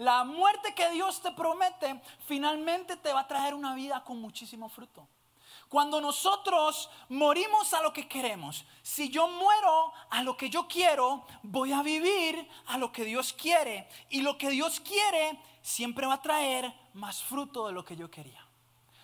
La 0.00 0.24
muerte 0.24 0.74
que 0.74 0.88
Dios 0.92 1.20
te 1.20 1.30
promete 1.30 2.00
finalmente 2.24 2.96
te 2.96 3.12
va 3.12 3.20
a 3.20 3.28
traer 3.28 3.52
una 3.52 3.74
vida 3.74 4.02
con 4.02 4.18
muchísimo 4.18 4.70
fruto. 4.70 5.06
Cuando 5.68 6.00
nosotros 6.00 6.88
morimos 7.10 7.74
a 7.74 7.82
lo 7.82 7.92
que 7.92 8.08
queremos, 8.08 8.64
si 8.80 9.10
yo 9.10 9.28
muero 9.28 9.92
a 10.08 10.22
lo 10.22 10.38
que 10.38 10.48
yo 10.48 10.66
quiero, 10.66 11.26
voy 11.42 11.72
a 11.72 11.82
vivir 11.82 12.48
a 12.68 12.78
lo 12.78 12.90
que 12.90 13.04
Dios 13.04 13.34
quiere. 13.34 13.90
Y 14.08 14.22
lo 14.22 14.38
que 14.38 14.48
Dios 14.48 14.80
quiere 14.80 15.38
siempre 15.60 16.06
va 16.06 16.14
a 16.14 16.22
traer 16.22 16.72
más 16.94 17.22
fruto 17.22 17.66
de 17.66 17.74
lo 17.74 17.84
que 17.84 17.94
yo 17.94 18.10
quería. 18.10 18.42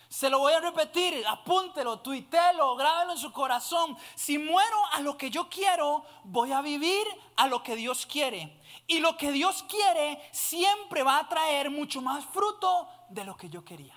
Se 0.09 0.31
lo 0.31 0.39
voy 0.39 0.53
a 0.53 0.61
repetir, 0.61 1.23
apúntelo, 1.27 1.99
tuítelo, 1.99 2.75
grábelo 2.75 3.11
en 3.11 3.17
su 3.19 3.31
corazón. 3.31 3.95
Si 4.15 4.39
muero 4.39 4.77
a 4.93 5.01
lo 5.01 5.15
que 5.15 5.29
yo 5.29 5.47
quiero, 5.47 6.03
voy 6.23 6.53
a 6.53 6.61
vivir 6.61 7.05
a 7.35 7.45
lo 7.45 7.61
que 7.61 7.75
Dios 7.75 8.07
quiere. 8.07 8.59
Y 8.87 8.99
lo 8.99 9.17
que 9.17 9.31
Dios 9.31 9.65
quiere 9.67 10.17
siempre 10.31 11.03
va 11.03 11.19
a 11.19 11.27
traer 11.27 11.69
mucho 11.69 12.01
más 12.01 12.25
fruto 12.25 12.87
de 13.09 13.25
lo 13.25 13.35
que 13.35 13.49
yo 13.49 13.63
quería. 13.65 13.96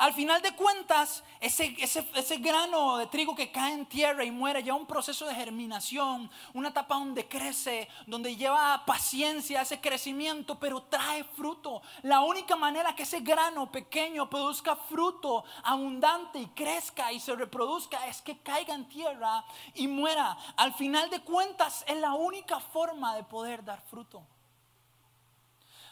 Al 0.00 0.14
final 0.14 0.40
de 0.40 0.56
cuentas, 0.56 1.22
ese, 1.40 1.76
ese, 1.78 2.36
grano 2.38 2.96
de 2.96 3.06
trigo 3.08 3.34
que 3.34 3.52
cae 3.52 3.74
en 3.74 3.84
tierra 3.84 4.24
y 4.24 4.30
muere 4.30 4.62
lleva 4.62 4.78
un 4.78 4.86
proceso 4.86 5.26
de 5.26 5.34
germinación, 5.34 6.30
una 6.54 6.70
etapa 6.70 6.94
donde 6.94 7.28
crece, 7.28 7.86
donde 8.06 8.34
lleva 8.34 8.82
paciencia, 8.86 9.60
ese 9.60 9.78
crecimiento, 9.78 10.58
pero 10.58 10.84
trae 10.84 11.22
fruto. 11.22 11.82
La 12.00 12.22
única 12.22 12.56
manera 12.56 12.94
que 12.96 13.02
ese 13.02 13.20
grano 13.20 13.70
pequeño 13.70 14.30
produzca 14.30 14.74
fruto 14.74 15.44
abundante 15.64 16.38
y 16.38 16.46
crezca 16.46 17.12
y 17.12 17.20
se 17.20 17.36
reproduzca 17.36 18.06
es 18.06 18.22
que 18.22 18.38
caiga 18.38 18.74
en 18.74 18.88
tierra 18.88 19.44
y 19.74 19.86
muera. 19.86 20.34
Al 20.56 20.72
final 20.72 21.10
de 21.10 21.20
cuentas, 21.20 21.84
es 21.86 21.98
la 21.98 22.14
única 22.14 22.58
forma 22.58 23.14
de 23.16 23.24
poder 23.24 23.62
dar 23.62 23.82
fruto. 23.82 24.24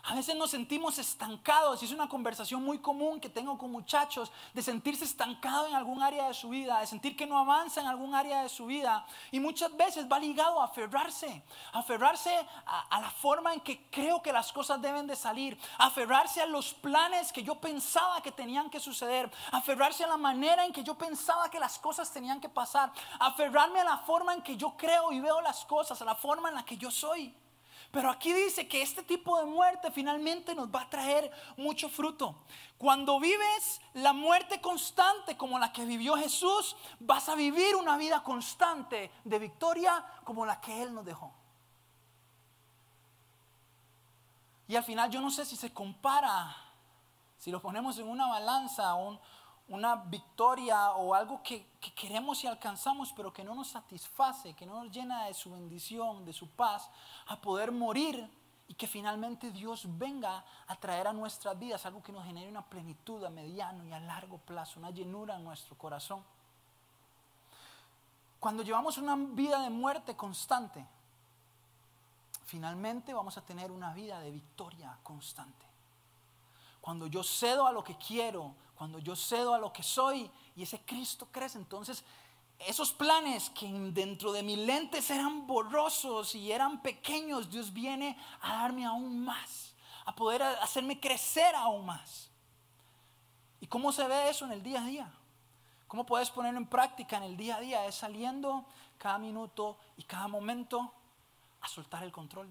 A 0.04 0.14
veces 0.14 0.36
nos 0.36 0.50
sentimos 0.50 0.98
estancados 0.98 1.82
y 1.82 1.86
es 1.86 1.92
una 1.92 2.08
conversación 2.08 2.64
muy 2.64 2.78
común 2.78 3.20
que 3.20 3.28
tengo 3.28 3.58
con 3.58 3.70
muchachos 3.70 4.30
de 4.54 4.62
sentirse 4.62 5.04
estancado 5.04 5.66
en 5.66 5.74
algún 5.74 6.02
área 6.02 6.28
de 6.28 6.34
su 6.34 6.50
vida, 6.50 6.80
de 6.80 6.86
sentir 6.86 7.16
que 7.16 7.26
no 7.26 7.36
avanza 7.38 7.80
en 7.80 7.88
algún 7.88 8.14
área 8.14 8.42
de 8.42 8.48
su 8.48 8.66
vida. 8.66 9.04
Y 9.32 9.40
muchas 9.40 9.76
veces 9.76 10.06
va 10.10 10.18
ligado 10.18 10.60
a 10.60 10.66
aferrarse, 10.66 11.42
a 11.72 11.80
aferrarse 11.80 12.32
a, 12.66 13.00
la 13.00 13.10
forma 13.10 13.52
en 13.52 13.60
que 13.60 13.90
creo 13.90 14.22
que 14.22 14.32
las 14.32 14.52
cosas 14.52 14.80
deben 14.80 15.06
de 15.06 15.16
salir, 15.16 15.58
aferrarse 15.78 16.40
a 16.40 16.46
los 16.46 16.74
planes 16.74 17.32
que 17.32 17.42
yo 17.42 17.56
pensaba 17.56 18.22
que 18.22 18.32
tenían 18.32 18.70
que 18.70 18.80
suceder, 18.80 19.30
a 19.50 19.58
aferrarse 19.58 20.04
a 20.04 20.08
la 20.08 20.16
manera 20.16 20.64
en 20.64 20.72
que 20.72 20.84
yo 20.84 20.96
pensaba 20.96 21.50
que 21.50 21.58
las 21.58 21.78
cosas 21.78 22.10
tenían 22.12 22.40
que 22.40 22.48
pasar, 22.48 22.92
a 23.18 23.26
aferrarme 23.26 23.80
a 23.80 23.84
la 23.84 23.98
forma 23.98 24.32
en 24.32 24.42
que 24.42 24.56
yo 24.56 24.76
creo 24.76 25.12
y 25.12 25.20
veo 25.20 25.40
las 25.40 25.64
cosas, 25.64 26.00
a 26.00 26.04
la 26.04 26.14
forma 26.14 26.48
en 26.48 26.54
la 26.54 26.64
que 26.64 26.76
yo 26.76 26.90
soy. 26.90 27.34
Pero 27.90 28.10
aquí 28.10 28.32
dice 28.32 28.68
que 28.68 28.82
este 28.82 29.02
tipo 29.02 29.38
de 29.38 29.46
muerte 29.46 29.90
finalmente 29.90 30.54
nos 30.54 30.68
va 30.68 30.82
a 30.82 30.90
traer 30.90 31.30
mucho 31.56 31.88
fruto. 31.88 32.36
Cuando 32.76 33.18
vives 33.18 33.80
la 33.94 34.12
muerte 34.12 34.60
constante 34.60 35.36
como 35.36 35.58
la 35.58 35.72
que 35.72 35.86
vivió 35.86 36.14
Jesús, 36.16 36.76
vas 37.00 37.28
a 37.28 37.34
vivir 37.34 37.76
una 37.76 37.96
vida 37.96 38.22
constante 38.22 39.10
de 39.24 39.38
victoria 39.38 40.04
como 40.24 40.44
la 40.44 40.60
que 40.60 40.82
Él 40.82 40.94
nos 40.94 41.04
dejó. 41.04 41.32
Y 44.68 44.76
al 44.76 44.84
final 44.84 45.10
yo 45.10 45.22
no 45.22 45.30
sé 45.30 45.46
si 45.46 45.56
se 45.56 45.72
compara, 45.72 46.54
si 47.38 47.50
lo 47.50 47.62
ponemos 47.62 47.98
en 47.98 48.06
una 48.06 48.26
balanza, 48.26 48.94
un, 48.94 49.18
una 49.68 49.96
victoria 49.96 50.92
o 50.92 51.14
algo 51.14 51.42
que, 51.42 51.66
queremos 51.94 52.42
y 52.44 52.46
alcanzamos, 52.46 53.12
pero 53.14 53.32
que 53.32 53.44
no 53.44 53.54
nos 53.54 53.68
satisface, 53.68 54.54
que 54.54 54.66
no 54.66 54.82
nos 54.82 54.92
llena 54.92 55.26
de 55.26 55.34
su 55.34 55.50
bendición, 55.52 56.24
de 56.24 56.32
su 56.32 56.48
paz, 56.48 56.90
a 57.26 57.40
poder 57.40 57.70
morir 57.70 58.30
y 58.66 58.74
que 58.74 58.86
finalmente 58.86 59.50
Dios 59.50 59.86
venga 59.98 60.44
a 60.66 60.76
traer 60.76 61.06
a 61.06 61.12
nuestras 61.12 61.58
vidas 61.58 61.84
algo 61.86 62.02
que 62.02 62.12
nos 62.12 62.24
genere 62.24 62.48
una 62.48 62.64
plenitud 62.64 63.24
a 63.24 63.30
mediano 63.30 63.84
y 63.84 63.92
a 63.92 64.00
largo 64.00 64.38
plazo, 64.38 64.78
una 64.78 64.90
llenura 64.90 65.36
en 65.36 65.44
nuestro 65.44 65.76
corazón. 65.76 66.24
Cuando 68.40 68.62
llevamos 68.62 68.98
una 68.98 69.16
vida 69.16 69.60
de 69.62 69.70
muerte 69.70 70.16
constante, 70.16 70.86
finalmente 72.44 73.12
vamos 73.12 73.36
a 73.36 73.42
tener 73.42 73.70
una 73.70 73.92
vida 73.92 74.20
de 74.20 74.30
victoria 74.30 74.96
constante. 75.02 75.67
Cuando 76.88 77.06
yo 77.06 77.22
cedo 77.22 77.66
a 77.66 77.70
lo 77.70 77.84
que 77.84 77.98
quiero, 77.98 78.54
cuando 78.74 78.98
yo 78.98 79.14
cedo 79.14 79.52
a 79.52 79.58
lo 79.58 79.70
que 79.70 79.82
soy 79.82 80.30
y 80.56 80.62
ese 80.62 80.80
Cristo 80.86 81.28
crece, 81.30 81.58
entonces 81.58 82.02
esos 82.60 82.94
planes 82.94 83.50
que 83.50 83.68
dentro 83.92 84.32
de 84.32 84.42
mis 84.42 84.56
lentes 84.56 85.10
eran 85.10 85.46
borrosos 85.46 86.34
y 86.34 86.50
eran 86.50 86.80
pequeños, 86.80 87.50
Dios 87.50 87.74
viene 87.74 88.16
a 88.40 88.62
darme 88.62 88.86
aún 88.86 89.22
más, 89.22 89.74
a 90.06 90.16
poder 90.16 90.42
hacerme 90.42 90.98
crecer 90.98 91.54
aún 91.56 91.84
más. 91.84 92.30
¿Y 93.60 93.66
cómo 93.66 93.92
se 93.92 94.08
ve 94.08 94.30
eso 94.30 94.46
en 94.46 94.52
el 94.52 94.62
día 94.62 94.80
a 94.80 94.86
día? 94.86 95.12
¿Cómo 95.88 96.06
puedes 96.06 96.30
ponerlo 96.30 96.58
en 96.58 96.68
práctica 96.68 97.18
en 97.18 97.24
el 97.24 97.36
día 97.36 97.56
a 97.56 97.60
día? 97.60 97.84
Es 97.84 97.96
saliendo 97.96 98.64
cada 98.96 99.18
minuto 99.18 99.76
y 99.98 100.04
cada 100.04 100.26
momento 100.26 100.90
a 101.60 101.68
soltar 101.68 102.02
el 102.02 102.12
control. 102.12 102.50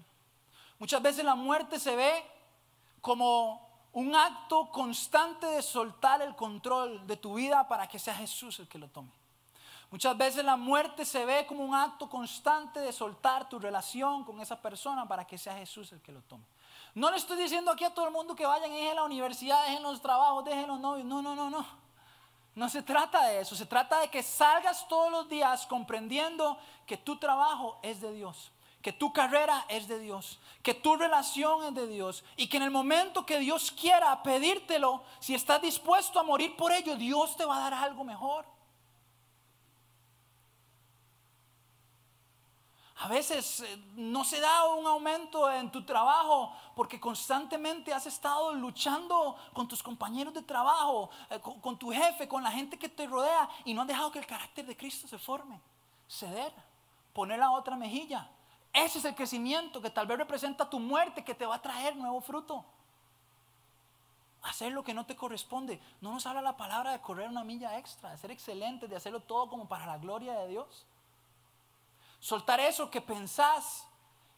Muchas 0.78 1.02
veces 1.02 1.24
la 1.24 1.34
muerte 1.34 1.80
se 1.80 1.96
ve 1.96 2.24
como 3.00 3.67
un 3.92 4.14
acto 4.14 4.70
constante 4.70 5.46
de 5.46 5.62
soltar 5.62 6.22
el 6.22 6.34
control 6.36 7.06
de 7.06 7.16
tu 7.16 7.34
vida 7.34 7.66
para 7.68 7.86
que 7.86 7.98
sea 7.98 8.14
Jesús 8.14 8.58
el 8.58 8.68
que 8.68 8.78
lo 8.78 8.88
tome. 8.88 9.10
Muchas 9.90 10.16
veces 10.18 10.44
la 10.44 10.56
muerte 10.56 11.04
se 11.04 11.24
ve 11.24 11.46
como 11.46 11.64
un 11.64 11.74
acto 11.74 12.08
constante 12.08 12.80
de 12.80 12.92
soltar 12.92 13.48
tu 13.48 13.58
relación 13.58 14.22
con 14.24 14.40
esa 14.40 14.60
persona 14.60 15.08
para 15.08 15.26
que 15.26 15.38
sea 15.38 15.56
Jesús 15.56 15.92
el 15.92 16.02
que 16.02 16.12
lo 16.12 16.20
tome. 16.22 16.44
No 16.94 17.10
le 17.10 17.16
estoy 17.16 17.38
diciendo 17.38 17.70
aquí 17.70 17.84
a 17.84 17.94
todo 17.94 18.06
el 18.06 18.12
mundo 18.12 18.34
que 18.34 18.44
vayan, 18.44 18.70
dejen 18.70 18.96
la 18.96 19.04
universidad, 19.04 19.64
dejen 19.66 19.82
los 19.82 20.02
trabajos, 20.02 20.44
dejen 20.44 20.66
los 20.66 20.80
novios. 20.80 21.06
No, 21.06 21.22
no, 21.22 21.34
no, 21.34 21.48
no. 21.48 21.64
No 22.54 22.68
se 22.68 22.82
trata 22.82 23.26
de 23.26 23.40
eso. 23.40 23.54
Se 23.54 23.66
trata 23.66 24.00
de 24.00 24.10
que 24.10 24.22
salgas 24.22 24.86
todos 24.88 25.10
los 25.10 25.28
días 25.28 25.66
comprendiendo 25.66 26.58
que 26.86 26.96
tu 26.96 27.16
trabajo 27.16 27.78
es 27.82 28.00
de 28.00 28.12
Dios 28.12 28.50
que 28.88 28.94
tu 28.94 29.12
carrera 29.12 29.66
es 29.68 29.86
de 29.86 29.98
Dios, 29.98 30.38
que 30.62 30.72
tu 30.72 30.96
relación 30.96 31.62
es 31.64 31.74
de 31.74 31.86
Dios 31.86 32.24
y 32.38 32.48
que 32.48 32.56
en 32.56 32.62
el 32.62 32.70
momento 32.70 33.26
que 33.26 33.38
Dios 33.38 33.70
quiera 33.70 34.22
pedírtelo, 34.22 35.02
si 35.20 35.34
estás 35.34 35.60
dispuesto 35.60 36.18
a 36.18 36.22
morir 36.22 36.56
por 36.56 36.72
ello, 36.72 36.96
Dios 36.96 37.36
te 37.36 37.44
va 37.44 37.58
a 37.58 37.68
dar 37.68 37.74
algo 37.74 38.02
mejor. 38.02 38.46
A 43.00 43.08
veces 43.08 43.60
eh, 43.60 43.76
no 43.94 44.24
se 44.24 44.40
da 44.40 44.64
un 44.64 44.86
aumento 44.86 45.52
en 45.52 45.70
tu 45.70 45.84
trabajo 45.84 46.56
porque 46.74 46.98
constantemente 46.98 47.92
has 47.92 48.06
estado 48.06 48.54
luchando 48.54 49.36
con 49.52 49.68
tus 49.68 49.82
compañeros 49.82 50.32
de 50.32 50.40
trabajo, 50.40 51.10
eh, 51.28 51.38
con, 51.40 51.78
tu 51.78 51.90
jefe, 51.90 52.26
con 52.26 52.42
la 52.42 52.50
gente 52.50 52.78
que 52.78 52.88
te 52.88 53.06
rodea 53.06 53.50
y 53.66 53.74
no 53.74 53.82
has 53.82 53.88
dejado 53.88 54.10
que 54.10 54.20
el 54.20 54.26
carácter 54.26 54.64
de 54.64 54.74
Cristo 54.74 55.06
se 55.06 55.18
forme. 55.18 55.60
Ceder, 56.08 56.54
poner 57.12 57.38
la 57.38 57.50
otra 57.50 57.76
mejilla, 57.76 58.30
ese 58.72 58.98
es 58.98 59.04
el 59.04 59.14
crecimiento 59.14 59.80
que 59.80 59.90
tal 59.90 60.06
vez 60.06 60.18
representa 60.18 60.68
tu 60.68 60.78
muerte, 60.78 61.24
que 61.24 61.34
te 61.34 61.46
va 61.46 61.56
a 61.56 61.62
traer 61.62 61.96
nuevo 61.96 62.20
fruto. 62.20 62.64
Hacer 64.42 64.72
lo 64.72 64.84
que 64.84 64.94
no 64.94 65.04
te 65.04 65.16
corresponde. 65.16 65.80
No 66.00 66.12
nos 66.12 66.26
habla 66.26 66.40
la 66.42 66.56
palabra 66.56 66.92
de 66.92 67.00
correr 67.00 67.28
una 67.28 67.44
milla 67.44 67.78
extra, 67.78 68.10
de 68.10 68.18
ser 68.18 68.30
excelente, 68.30 68.86
de 68.86 68.96
hacerlo 68.96 69.20
todo 69.20 69.48
como 69.48 69.68
para 69.68 69.86
la 69.86 69.98
gloria 69.98 70.34
de 70.40 70.48
Dios. 70.48 70.86
Soltar 72.20 72.60
eso 72.60 72.90
que 72.90 73.00
pensás 73.00 73.88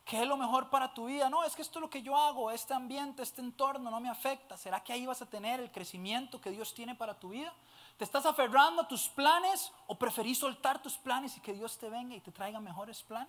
que 0.04 0.20
es 0.20 0.26
lo 0.26 0.36
mejor 0.36 0.70
para 0.70 0.92
tu 0.92 1.06
vida. 1.06 1.28
No, 1.28 1.44
es 1.44 1.54
que 1.54 1.62
esto 1.62 1.78
es 1.78 1.82
lo 1.82 1.90
que 1.90 2.02
yo 2.02 2.16
hago, 2.16 2.50
este 2.50 2.74
ambiente, 2.74 3.22
este 3.22 3.40
entorno 3.40 3.90
no 3.90 4.00
me 4.00 4.08
afecta. 4.08 4.56
¿Será 4.56 4.82
que 4.82 4.92
ahí 4.92 5.06
vas 5.06 5.22
a 5.22 5.26
tener 5.26 5.60
el 5.60 5.70
crecimiento 5.70 6.40
que 6.40 6.50
Dios 6.50 6.74
tiene 6.74 6.94
para 6.94 7.14
tu 7.14 7.28
vida? 7.28 7.52
¿Te 7.96 8.04
estás 8.04 8.26
aferrando 8.26 8.82
a 8.82 8.88
tus 8.88 9.08
planes 9.08 9.70
o 9.86 9.94
preferís 9.94 10.38
soltar 10.38 10.82
tus 10.82 10.96
planes 10.96 11.36
y 11.36 11.40
que 11.40 11.52
Dios 11.52 11.78
te 11.78 11.88
venga 11.88 12.16
y 12.16 12.20
te 12.20 12.32
traiga 12.32 12.58
mejores 12.58 13.02
planes? 13.02 13.28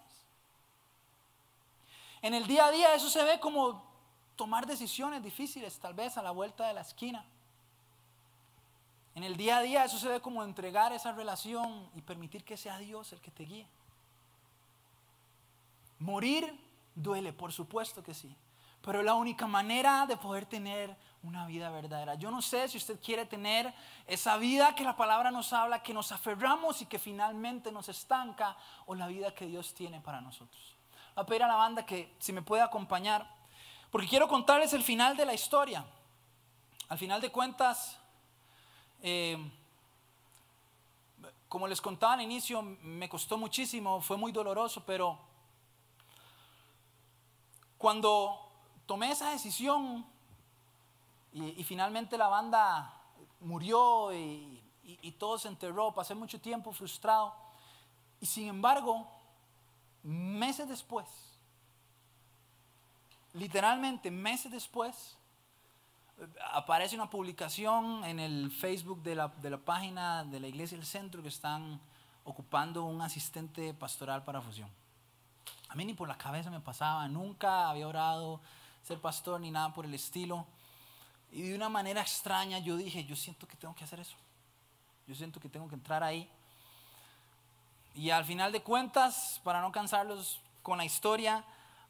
En 2.22 2.36
el 2.36 2.46
día 2.46 2.66
a 2.66 2.72
día 2.72 2.94
eso 2.94 3.10
se 3.10 3.24
ve 3.24 3.40
como 3.40 3.84
tomar 4.36 4.68
decisiones 4.68 5.24
difíciles, 5.24 5.80
tal 5.80 5.94
vez 5.94 6.18
a 6.18 6.22
la 6.22 6.32
vuelta 6.32 6.68
de 6.68 6.74
la 6.74 6.82
esquina. 6.82 7.26
En 9.16 9.24
el 9.24 9.36
día 9.36 9.58
a 9.58 9.62
día 9.62 9.84
eso 9.84 9.98
se 9.98 10.08
ve 10.08 10.22
como 10.22 10.44
entregar 10.44 10.94
esa 10.94 11.12
relación 11.12 11.90
y 11.96 12.02
permitir 12.02 12.44
que 12.44 12.58
sea 12.58 12.78
Dios 12.78 13.12
el 13.12 13.22
que 13.22 13.32
te 13.32 13.44
guíe. 13.44 13.68
Morir 16.00 16.60
duele, 16.96 17.34
por 17.34 17.52
supuesto 17.52 18.04
que 18.04 18.14
sí, 18.14 18.36
pero 18.82 19.00
es 19.00 19.06
la 19.06 19.16
única 19.16 19.48
manera 19.48 20.06
de 20.06 20.18
poder 20.18 20.46
tener 20.46 20.96
una 21.24 21.46
vida 21.46 21.70
verdadera. 21.70 22.16
Yo 22.16 22.32
no 22.32 22.42
sé 22.42 22.68
si 22.68 22.78
usted 22.78 23.00
quiere 23.00 23.26
tener 23.26 23.74
esa 24.08 24.38
vida 24.38 24.74
que 24.76 24.84
la 24.84 24.96
palabra 24.96 25.30
nos 25.30 25.54
habla, 25.54 25.84
que 25.84 25.94
nos 25.94 26.12
aferramos 26.12 26.82
y 26.82 26.86
que 26.86 26.98
finalmente 26.98 27.72
nos 27.72 27.90
estanca, 27.90 28.56
o 28.86 28.96
la 28.96 29.08
vida 29.08 29.34
que 29.34 29.46
Dios 29.46 29.74
tiene 29.74 30.02
para 30.02 30.22
nosotros 30.22 30.81
a 31.16 31.26
pedir 31.26 31.44
a 31.44 31.48
la 31.48 31.56
banda 31.56 31.86
que 31.86 32.16
si 32.20 32.34
me 32.34 32.42
puede 32.42 32.62
acompañar, 32.62 33.28
porque 33.90 34.08
quiero 34.08 34.28
contarles 34.28 34.74
el 34.74 34.84
final 34.84 35.18
de 35.18 35.26
la 35.26 35.34
historia. 35.34 35.86
Al 36.88 36.98
final 36.98 37.22
de 37.22 37.32
cuentas, 37.32 37.98
eh, 39.02 39.38
como 41.48 41.68
les 41.68 41.82
contaba 41.82 42.14
al 42.14 42.22
inicio, 42.22 42.62
me 42.62 43.10
costó 43.10 43.38
muchísimo, 43.38 44.02
fue 44.02 44.18
muy 44.18 44.32
doloroso, 44.32 44.84
pero 44.86 45.20
cuando 47.78 48.40
tomé 48.86 49.12
esa 49.12 49.32
decisión 49.32 50.06
y, 51.34 51.64
finalmente 51.64 52.18
la 52.18 52.28
banda 52.28 52.94
murió 53.40 54.14
y, 54.14 54.62
y 54.84 55.12
todo 55.14 55.38
se 55.38 55.48
enterró, 55.48 55.94
pasé 55.94 56.16
mucho 56.16 56.40
tiempo 56.40 56.72
frustrado, 56.72 57.34
y 58.22 58.26
sin 58.26 58.48
embargo, 58.48 59.08
Meses 60.04 60.68
después, 60.68 61.08
literalmente 63.34 64.10
meses 64.10 64.52
después, 64.52 65.18
aparece 66.54 66.96
una 66.96 67.10
publicación 67.10 68.04
en 68.06 68.20
el 68.20 68.52
Facebook 68.52 69.02
de 69.02 69.16
la, 69.16 69.28
de 69.28 69.50
la, 69.50 69.58
página 69.58 70.24
de 70.24 70.40
la 70.40 70.48
iglesia 70.48 70.78
del 70.78 70.86
centro 70.86 71.22
que 71.22 71.30
están 71.30 71.80
ocupando 72.24 72.84
un 72.84 73.02
asistente 73.02 73.74
pastoral 73.74 74.24
para 74.24 74.42
fusión. 74.42 74.70
A 75.70 75.76
mí 75.76 75.86
ni 75.86 75.94
por 75.94 76.08
la 76.08 76.18
cabeza 76.18 76.50
me 76.50 76.60
pasaba, 76.60 77.08
nunca 77.08 77.70
había 77.70 77.88
orado 77.88 78.42
ser 78.84 79.00
pastor 79.00 79.40
ni 79.40 79.52
nada 79.52 79.74
por 79.74 79.86
el 79.86 79.94
estilo. 79.94 80.46
Y 81.32 81.44
de 81.44 81.56
una 81.56 81.70
manera 81.70 82.02
extraña 82.02 82.60
yo 82.60 82.76
dije, 82.76 83.06
yo 83.06 83.16
siento 83.16 83.48
que 83.48 83.56
tengo 83.56 83.74
que 83.74 83.84
hacer 83.84 84.00
eso. 84.00 84.18
Yo 85.08 85.16
siento 85.16 85.40
que 85.40 85.50
tengo 85.50 85.68
que 85.68 85.76
entrar 85.76 86.04
ahí 86.04 86.30
y 87.96 88.10
al 88.10 88.26
final 88.26 88.52
de 88.52 88.62
cuentas, 88.62 89.42
para 89.44 89.62
no 89.62 89.72
cansarlos 89.72 90.42
con 90.64 90.78
la 90.78 90.86
historia, 90.86 91.44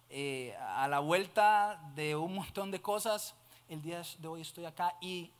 eh, 0.09 0.55
a 0.75 0.87
la 0.87 0.99
vuelta 0.99 1.79
de 1.95 2.15
un 2.15 2.35
montón 2.35 2.71
de 2.71 2.81
cosas, 2.81 3.35
el 3.69 3.81
día 3.81 4.01
de 4.19 4.27
hoy 4.27 4.41
estoy 4.41 4.65
acá 4.65 4.95
y 4.99 5.31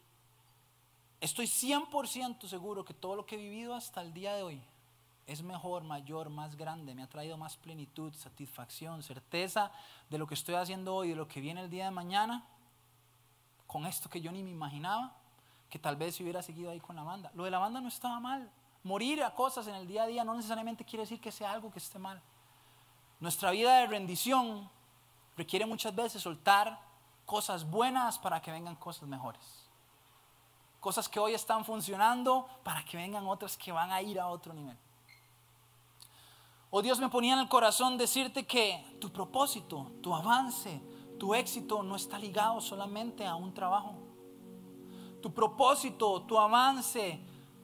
estoy 1.19 1.47
100% 1.47 2.47
seguro 2.47 2.85
que 2.85 2.93
todo 2.93 3.15
lo 3.15 3.25
que 3.25 3.35
he 3.35 3.39
vivido 3.39 3.73
hasta 3.75 4.01
el 4.01 4.13
día 4.13 4.33
de 4.33 4.43
hoy 4.43 4.61
es 5.27 5.43
mejor, 5.43 5.83
mayor, 5.83 6.29
más 6.29 6.55
grande, 6.55 6.93
me 6.93 7.03
ha 7.03 7.07
traído 7.07 7.37
más 7.37 7.57
plenitud, 7.57 8.13
satisfacción, 8.13 9.03
certeza 9.03 9.71
de 10.09 10.17
lo 10.17 10.27
que 10.27 10.33
estoy 10.33 10.55
haciendo 10.55 10.95
hoy, 10.95 11.09
de 11.09 11.15
lo 11.15 11.27
que 11.27 11.41
viene 11.41 11.61
el 11.61 11.69
día 11.69 11.85
de 11.85 11.91
mañana, 11.91 12.45
con 13.67 13.85
esto 13.85 14.09
que 14.09 14.21
yo 14.21 14.31
ni 14.31 14.43
me 14.43 14.51
imaginaba, 14.51 15.15
que 15.69 15.79
tal 15.79 15.95
vez 15.95 16.15
si 16.15 16.23
hubiera 16.23 16.41
seguido 16.41 16.71
ahí 16.71 16.79
con 16.79 16.95
la 16.95 17.03
banda. 17.03 17.31
Lo 17.33 17.45
de 17.45 17.51
la 17.51 17.59
banda 17.59 17.79
no 17.79 17.87
estaba 17.87 18.19
mal, 18.19 18.51
Morir 18.83 19.23
a 19.23 19.33
cosas 19.35 19.67
en 19.67 19.75
el 19.75 19.87
día 19.87 20.03
a 20.03 20.07
día 20.07 20.23
no 20.23 20.33
necesariamente 20.33 20.83
quiere 20.83 21.03
decir 21.03 21.21
que 21.21 21.31
sea 21.31 21.51
algo 21.51 21.71
que 21.71 21.79
esté 21.79 21.99
mal. 21.99 22.21
Nuestra 23.19 23.51
vida 23.51 23.77
de 23.77 23.87
rendición 23.87 24.69
requiere 25.37 25.65
muchas 25.65 25.93
veces 25.93 26.23
soltar 26.23 26.79
cosas 27.25 27.69
buenas 27.69 28.17
para 28.17 28.41
que 28.41 28.51
vengan 28.51 28.75
cosas 28.75 29.07
mejores. 29.07 29.69
Cosas 30.79 31.07
que 31.07 31.19
hoy 31.19 31.35
están 31.35 31.63
funcionando 31.63 32.47
para 32.63 32.83
que 32.83 32.97
vengan 32.97 33.27
otras 33.27 33.55
que 33.55 33.71
van 33.71 33.91
a 33.91 34.01
ir 34.01 34.19
a 34.19 34.27
otro 34.27 34.53
nivel. 34.53 34.77
Oh, 36.71 36.81
Dios 36.81 36.99
me 36.99 37.09
ponía 37.09 37.33
en 37.33 37.39
el 37.39 37.49
corazón 37.49 37.97
decirte 37.97 38.47
que 38.47 38.97
tu 38.99 39.11
propósito, 39.11 39.91
tu 40.01 40.15
avance, 40.15 40.81
tu 41.19 41.35
éxito 41.35 41.83
no 41.83 41.95
está 41.95 42.17
ligado 42.17 42.61
solamente 42.61 43.27
a 43.27 43.35
un 43.35 43.53
trabajo. 43.53 43.93
Tu 45.21 45.31
propósito, 45.31 46.23
tu 46.23 46.39
avance, 46.39 47.19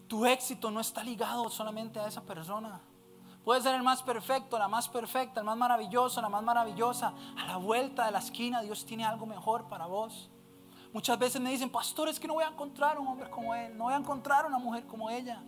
tu 0.08 0.26
éxito 0.26 0.72
no 0.72 0.80
está 0.80 1.04
ligado 1.04 1.50
solamente 1.50 2.00
a 2.00 2.08
esa 2.08 2.22
persona. 2.24 2.82
Puede 3.44 3.62
ser 3.62 3.76
el 3.76 3.84
más 3.84 4.04
perfecto, 4.04 4.60
la 4.60 4.68
más 4.68 4.90
perfecta, 4.90 5.40
el 5.40 5.46
más 5.46 5.58
maravilloso, 5.58 6.22
la 6.22 6.28
más 6.28 6.44
maravillosa. 6.44 7.14
A 7.38 7.46
la 7.46 7.58
vuelta 7.58 8.06
de 8.06 8.12
la 8.12 8.20
esquina 8.20 8.62
Dios 8.62 8.86
tiene 8.86 9.06
algo 9.06 9.26
mejor 9.26 9.70
para 9.70 9.86
vos. 9.86 10.30
Muchas 10.92 11.18
veces 11.20 11.42
me 11.42 11.52
dicen, 11.52 11.70
pastor, 11.70 12.10
es 12.10 12.20
que 12.20 12.28
no 12.28 12.34
voy 12.36 12.44
a 12.44 12.50
encontrar 12.50 13.00
un 13.00 13.08
hombre 13.08 13.30
como 13.30 13.54
él, 13.54 13.78
no 13.78 13.86
voy 13.86 13.94
a 13.94 13.98
encontrar 13.98 14.46
una 14.46 14.58
mujer 14.58 14.86
como 14.86 15.10
ella. 15.10 15.44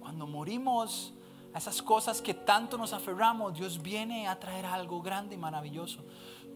Cuando 0.00 0.26
morimos 0.26 1.12
a 1.52 1.58
esas 1.58 1.82
cosas 1.82 2.22
que 2.22 2.34
tanto 2.34 2.78
nos 2.78 2.92
aferramos, 2.92 3.54
Dios 3.54 3.80
viene 3.80 4.28
a 4.28 4.38
traer 4.38 4.66
algo 4.66 5.02
grande 5.02 5.34
y 5.34 5.38
maravilloso. 5.38 6.04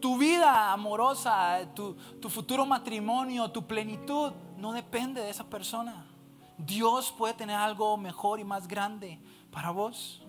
Tu 0.01 0.19
vida 0.19 0.73
amorosa, 0.73 1.61
tu, 1.75 1.95
tu 2.21 2.29
futuro 2.29 2.67
matrimonio, 2.67 3.51
tu 3.51 3.67
plenitud, 3.67 4.33
no 4.63 4.73
depende 4.73 5.21
de 5.21 5.29
esa 5.29 5.43
persona. 5.43 6.07
Dios 6.57 7.13
puede 7.19 7.35
tener 7.35 7.57
algo 7.57 7.97
mejor 7.97 8.39
y 8.39 8.45
más 8.45 8.69
grande 8.69 9.19
para 9.51 9.73
vos. 9.73 10.23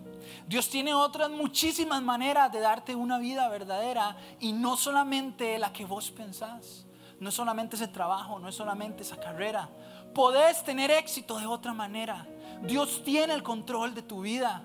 Dios 0.48 0.68
tiene 0.72 0.92
otras 0.96 1.30
muchísimas 1.30 2.02
maneras 2.02 2.52
de 2.52 2.60
darte 2.60 2.96
una 2.96 3.20
vida 3.20 3.48
verdadera 3.48 4.18
y 4.40 4.52
no 4.52 4.76
solamente 4.76 5.60
la 5.60 5.72
que 5.72 5.86
vos 5.86 6.10
pensás. 6.10 6.88
No 7.20 7.30
es 7.30 7.36
solamente 7.36 7.76
ese 7.76 7.88
trabajo, 7.88 8.40
no 8.40 8.50
es 8.50 8.56
solamente 8.56 9.04
esa 9.04 9.18
carrera. 9.18 9.70
Podés 10.16 10.64
tener 10.64 10.90
éxito 10.90 11.38
de 11.38 11.46
otra 11.46 11.72
manera. 11.74 12.28
Dios 12.64 13.04
tiene 13.04 13.36
el 13.36 13.44
control 13.44 13.94
de 13.94 14.02
tu 14.02 14.22
vida. 14.22 14.64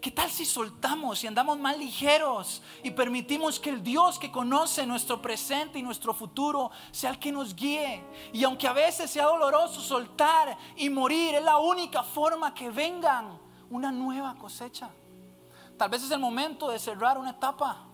¿Qué 0.00 0.10
tal 0.10 0.30
si 0.30 0.44
soltamos 0.44 1.22
y 1.22 1.26
andamos 1.26 1.58
más 1.58 1.76
ligeros 1.76 2.62
y 2.82 2.90
permitimos 2.90 3.60
que 3.60 3.70
el 3.70 3.82
Dios 3.82 4.18
que 4.18 4.30
conoce 4.30 4.86
nuestro 4.86 5.20
presente 5.20 5.78
y 5.78 5.82
nuestro 5.82 6.14
futuro 6.14 6.70
sea 6.90 7.10
el 7.10 7.18
que 7.18 7.32
nos 7.32 7.54
guíe? 7.54 8.02
Y 8.32 8.44
aunque 8.44 8.66
a 8.66 8.72
veces 8.72 9.10
sea 9.10 9.26
doloroso 9.26 9.80
soltar 9.80 10.56
y 10.76 10.88
morir, 10.88 11.34
es 11.34 11.44
la 11.44 11.58
única 11.58 12.02
forma 12.02 12.54
que 12.54 12.70
vengan 12.70 13.38
una 13.68 13.92
nueva 13.92 14.34
cosecha. 14.36 14.90
Tal 15.76 15.88
vez 15.90 16.02
es 16.02 16.10
el 16.10 16.18
momento 16.18 16.70
de 16.70 16.78
cerrar 16.78 17.18
una 17.18 17.30
etapa. 17.30 17.86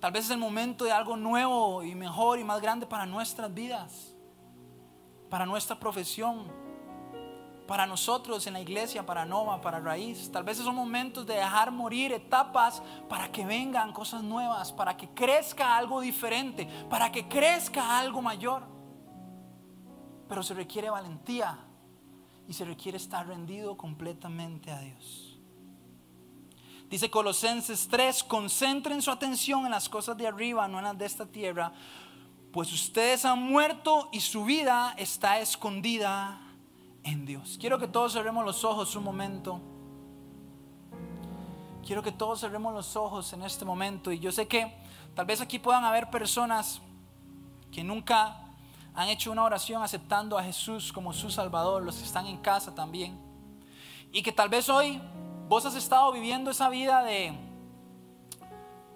Tal 0.00 0.12
vez 0.12 0.26
es 0.26 0.30
el 0.30 0.38
momento 0.38 0.84
de 0.84 0.92
algo 0.92 1.16
nuevo 1.16 1.82
y 1.82 1.94
mejor 1.94 2.38
y 2.38 2.44
más 2.44 2.60
grande 2.60 2.86
para 2.86 3.06
nuestras 3.06 3.52
vidas, 3.52 4.14
para 5.30 5.46
nuestra 5.46 5.78
profesión, 5.78 6.63
para 7.66 7.86
nosotros 7.86 8.46
en 8.46 8.52
la 8.52 8.60
iglesia, 8.60 9.06
para 9.06 9.24
Nova, 9.24 9.60
para 9.60 9.80
Raíz. 9.80 10.30
Tal 10.30 10.44
vez 10.44 10.58
son 10.58 10.74
momentos 10.74 11.26
de 11.26 11.34
dejar 11.34 11.70
morir 11.70 12.12
etapas 12.12 12.82
para 13.08 13.32
que 13.32 13.44
vengan 13.44 13.92
cosas 13.92 14.22
nuevas, 14.22 14.72
para 14.72 14.96
que 14.96 15.08
crezca 15.10 15.76
algo 15.76 16.00
diferente, 16.00 16.66
para 16.90 17.10
que 17.10 17.26
crezca 17.26 17.98
algo 17.98 18.20
mayor. 18.20 18.62
Pero 20.28 20.42
se 20.42 20.54
requiere 20.54 20.90
valentía 20.90 21.58
y 22.46 22.52
se 22.52 22.64
requiere 22.64 22.98
estar 22.98 23.26
rendido 23.26 23.76
completamente 23.76 24.70
a 24.70 24.78
Dios. 24.80 25.38
Dice 26.90 27.10
Colosenses 27.10 27.88
3, 27.88 28.24
concentren 28.24 29.00
su 29.00 29.10
atención 29.10 29.64
en 29.64 29.70
las 29.70 29.88
cosas 29.88 30.16
de 30.18 30.26
arriba, 30.26 30.68
no 30.68 30.78
en 30.78 30.84
las 30.84 30.98
de 30.98 31.06
esta 31.06 31.26
tierra, 31.26 31.72
pues 32.52 32.72
ustedes 32.72 33.24
han 33.24 33.42
muerto 33.42 34.10
y 34.12 34.20
su 34.20 34.44
vida 34.44 34.94
está 34.96 35.40
escondida 35.40 36.43
en 37.04 37.26
Dios. 37.26 37.56
Quiero 37.60 37.78
que 37.78 37.86
todos 37.86 38.12
cerremos 38.12 38.44
los 38.44 38.64
ojos 38.64 38.96
un 38.96 39.04
momento. 39.04 39.60
Quiero 41.86 42.02
que 42.02 42.12
todos 42.12 42.40
cerremos 42.40 42.72
los 42.74 42.96
ojos 42.96 43.32
en 43.34 43.42
este 43.42 43.64
momento. 43.64 44.10
Y 44.10 44.18
yo 44.18 44.32
sé 44.32 44.48
que 44.48 44.74
tal 45.14 45.26
vez 45.26 45.40
aquí 45.40 45.58
puedan 45.58 45.84
haber 45.84 46.10
personas 46.10 46.80
que 47.70 47.84
nunca 47.84 48.40
han 48.94 49.08
hecho 49.08 49.30
una 49.30 49.44
oración 49.44 49.82
aceptando 49.82 50.38
a 50.38 50.42
Jesús 50.42 50.92
como 50.92 51.12
su 51.12 51.30
Salvador, 51.30 51.82
los 51.82 51.96
que 51.96 52.04
están 52.04 52.26
en 52.26 52.38
casa 52.38 52.74
también. 52.74 53.18
Y 54.12 54.22
que 54.22 54.32
tal 54.32 54.48
vez 54.48 54.68
hoy 54.68 55.00
vos 55.48 55.66
has 55.66 55.74
estado 55.74 56.10
viviendo 56.12 56.50
esa 56.50 56.68
vida 56.70 57.02
de, 57.02 57.34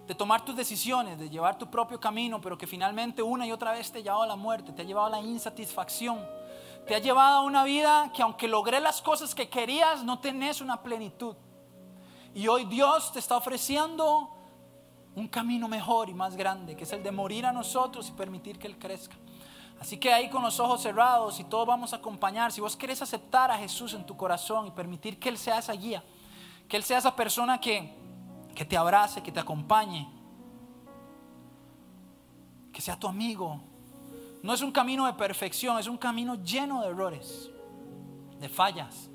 de 0.07 0.15
tomar 0.15 0.43
tus 0.43 0.55
decisiones, 0.55 1.19
de 1.19 1.29
llevar 1.29 1.59
tu 1.59 1.69
propio 1.69 1.99
camino, 1.99 2.41
pero 2.41 2.57
que 2.57 2.65
finalmente 2.65 3.21
una 3.21 3.45
y 3.45 3.51
otra 3.51 3.73
vez 3.73 3.91
te 3.91 3.99
ha 3.99 4.01
llevado 4.01 4.23
a 4.23 4.27
la 4.27 4.35
muerte, 4.35 4.71
te 4.71 4.81
ha 4.81 4.85
llevado 4.85 5.07
a 5.07 5.09
la 5.11 5.21
insatisfacción 5.21 6.38
te 6.85 6.95
ha 6.95 6.99
llevado 6.99 7.37
a 7.37 7.41
una 7.41 7.63
vida 7.63 8.11
que 8.13 8.21
aunque 8.21 8.47
logré 8.47 8.79
las 8.79 9.01
cosas 9.01 9.35
que 9.35 9.49
querías, 9.49 10.03
no 10.03 10.19
tenés 10.19 10.61
una 10.61 10.81
plenitud. 10.81 11.35
Y 12.33 12.47
hoy 12.47 12.65
Dios 12.65 13.11
te 13.11 13.19
está 13.19 13.37
ofreciendo 13.37 14.35
un 15.15 15.27
camino 15.27 15.67
mejor 15.67 16.09
y 16.09 16.13
más 16.13 16.35
grande, 16.35 16.75
que 16.75 16.83
es 16.83 16.93
el 16.93 17.03
de 17.03 17.11
morir 17.11 17.45
a 17.45 17.51
nosotros 17.51 18.09
y 18.09 18.11
permitir 18.13 18.57
que 18.57 18.67
Él 18.67 18.77
crezca. 18.77 19.15
Así 19.79 19.97
que 19.97 20.11
ahí 20.11 20.29
con 20.29 20.43
los 20.43 20.59
ojos 20.59 20.81
cerrados 20.81 21.39
y 21.39 21.45
todos 21.45 21.65
vamos 21.65 21.93
a 21.93 21.97
acompañar, 21.97 22.51
si 22.51 22.59
vos 22.59 22.75
querés 22.75 23.01
aceptar 23.01 23.49
a 23.49 23.57
Jesús 23.57 23.93
en 23.93 24.05
tu 24.05 24.17
corazón 24.17 24.67
y 24.67 24.71
permitir 24.71 25.19
que 25.19 25.29
Él 25.29 25.37
sea 25.37 25.59
esa 25.59 25.73
guía, 25.73 26.03
que 26.67 26.77
Él 26.77 26.83
sea 26.83 26.97
esa 26.97 27.15
persona 27.15 27.59
que, 27.59 27.93
que 28.53 28.65
te 28.65 28.75
abrace, 28.75 29.23
que 29.23 29.31
te 29.31 29.39
acompañe, 29.39 30.09
que 32.73 32.81
sea 32.81 32.99
tu 32.99 33.07
amigo, 33.07 33.61
no 34.41 34.53
es 34.53 34.61
un 34.61 34.71
camino 34.71 35.05
de 35.05 35.13
perfección, 35.13 35.77
es 35.79 35.87
un 35.87 35.97
camino 35.97 36.35
lleno 36.35 36.81
de 36.81 36.89
errores, 36.89 37.49
de 38.39 38.49
fallas, 38.49 39.09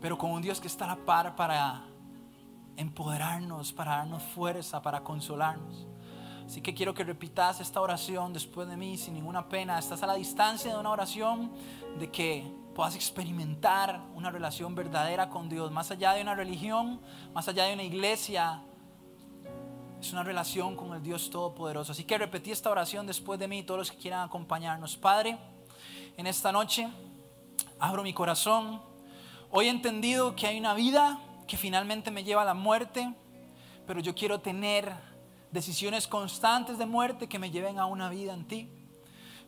pero 0.00 0.18
con 0.18 0.30
un 0.30 0.42
Dios 0.42 0.60
que 0.60 0.66
está 0.66 0.84
a 0.84 0.88
la 0.88 0.96
par 0.96 1.36
para 1.36 1.84
empoderarnos, 2.76 3.72
para 3.72 3.98
darnos 3.98 4.22
fuerza, 4.22 4.82
para 4.82 5.02
consolarnos. 5.02 5.86
Así 6.46 6.60
que 6.60 6.74
quiero 6.74 6.92
que 6.92 7.04
repitas 7.04 7.60
esta 7.60 7.80
oración 7.80 8.32
después 8.32 8.68
de 8.68 8.76
mí 8.76 8.98
sin 8.98 9.14
ninguna 9.14 9.48
pena. 9.48 9.78
Estás 9.78 10.02
a 10.02 10.06
la 10.06 10.14
distancia 10.14 10.72
de 10.72 10.78
una 10.78 10.90
oración 10.90 11.52
de 11.98 12.10
que 12.10 12.52
puedas 12.74 12.96
experimentar 12.96 14.02
una 14.14 14.30
relación 14.30 14.74
verdadera 14.74 15.30
con 15.30 15.48
Dios, 15.48 15.70
más 15.70 15.90
allá 15.90 16.12
de 16.12 16.22
una 16.22 16.34
religión, 16.34 17.00
más 17.32 17.48
allá 17.48 17.64
de 17.64 17.74
una 17.74 17.84
iglesia, 17.84 18.60
es 20.04 20.12
una 20.12 20.22
relación 20.22 20.76
con 20.76 20.92
el 20.92 21.02
Dios 21.02 21.30
Todopoderoso. 21.30 21.92
Así 21.92 22.04
que 22.04 22.18
repetí 22.18 22.50
esta 22.50 22.70
oración 22.70 23.06
después 23.06 23.40
de 23.40 23.48
mí, 23.48 23.62
todos 23.62 23.78
los 23.78 23.90
que 23.90 23.96
quieran 23.96 24.20
acompañarnos. 24.20 24.98
Padre, 24.98 25.38
en 26.18 26.26
esta 26.26 26.52
noche 26.52 26.86
abro 27.78 28.02
mi 28.02 28.12
corazón. 28.12 28.82
Hoy 29.50 29.68
he 29.68 29.70
entendido 29.70 30.36
que 30.36 30.46
hay 30.46 30.58
una 30.58 30.74
vida 30.74 31.18
que 31.48 31.56
finalmente 31.56 32.10
me 32.10 32.22
lleva 32.22 32.42
a 32.42 32.44
la 32.44 32.52
muerte, 32.52 33.14
pero 33.86 33.98
yo 34.00 34.14
quiero 34.14 34.40
tener 34.40 34.92
decisiones 35.50 36.06
constantes 36.06 36.76
de 36.76 36.84
muerte 36.84 37.26
que 37.26 37.38
me 37.38 37.50
lleven 37.50 37.78
a 37.78 37.86
una 37.86 38.10
vida 38.10 38.34
en 38.34 38.46
ti. 38.46 38.68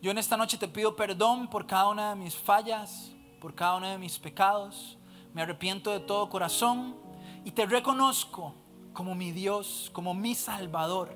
Yo 0.01 0.11
en 0.11 0.17
esta 0.17 0.39
noche 0.39 0.57
te 0.57 0.69
pido 0.69 0.97
perdón 0.97 1.49
por 1.49 1.67
cada 1.67 1.89
una 1.89 2.11
de 2.11 2.17
mis 2.17 2.35
fallas, 2.35 3.13
por 3.43 3.55
cada 3.55 3.77
uno 3.77 3.89
de 3.91 3.99
mis 3.99 4.19
pecados. 4.19 4.97
Me 5.35 5.43
arrepiento 5.43 5.91
de 5.91 6.01
todo 6.01 6.31
corazón 6.31 6.97
y 7.45 7.51
te 7.51 7.67
reconozco 7.67 8.55
como 8.97 9.15
mi 9.15 9.31
Dios, 9.31 9.91
como 9.93 10.15
mi 10.15 10.35
Salvador. 10.35 11.15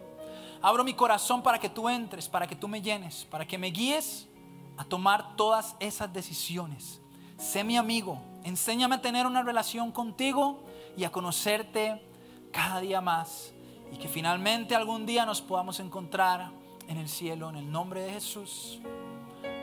Abro 0.63 0.85
mi 0.85 0.93
corazón 0.93 1.43
para 1.43 1.59
que 1.59 1.71
tú 1.71 1.89
entres, 1.89 2.29
para 2.29 2.47
que 2.47 2.55
tú 2.55 2.69
me 2.69 2.83
llenes, 2.83 3.27
para 3.31 3.47
que 3.47 3.57
me 3.57 3.69
guíes 3.69 4.29
a 4.77 4.85
tomar 4.85 5.35
todas 5.35 5.75
esas 5.81 6.13
decisiones. 6.13 7.01
Sé 7.39 7.65
mi 7.65 7.79
amigo, 7.79 8.21
enséñame 8.45 8.97
a 8.97 9.01
tener 9.01 9.27
una 9.27 9.43
relación 9.43 9.91
contigo 9.91 10.63
y 10.95 11.05
a 11.05 11.11
conocerte 11.11 12.07
cada 12.53 12.81
día 12.81 13.01
más. 13.01 13.55
Y 13.91 13.97
que 13.97 14.09
finalmente 14.09 14.77
algún 14.77 15.07
día 15.07 15.25
nos 15.25 15.41
podamos 15.41 15.81
encontrar 15.81 16.51
en 16.87 16.99
el 16.99 17.09
cielo, 17.09 17.49
en 17.49 17.57
el 17.57 17.73
nombre 17.73 18.03
de 18.03 18.13
Jesús. 18.13 18.79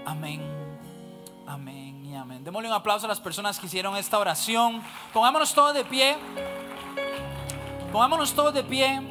Amén, 0.07 0.41
amén 1.45 2.03
y 2.03 2.15
amén. 2.15 2.43
Démosle 2.43 2.67
un 2.67 2.73
aplauso 2.73 3.05
a 3.05 3.09
las 3.09 3.19
personas 3.19 3.59
que 3.59 3.67
hicieron 3.67 3.95
esta 3.95 4.17
oración. 4.17 4.81
Pongámonos 5.13 5.53
todos 5.53 5.75
de 5.75 5.85
pie. 5.85 6.17
Pongámonos 7.97 8.31
todos 8.31 8.53
de 8.53 8.63
pie. 8.63 9.01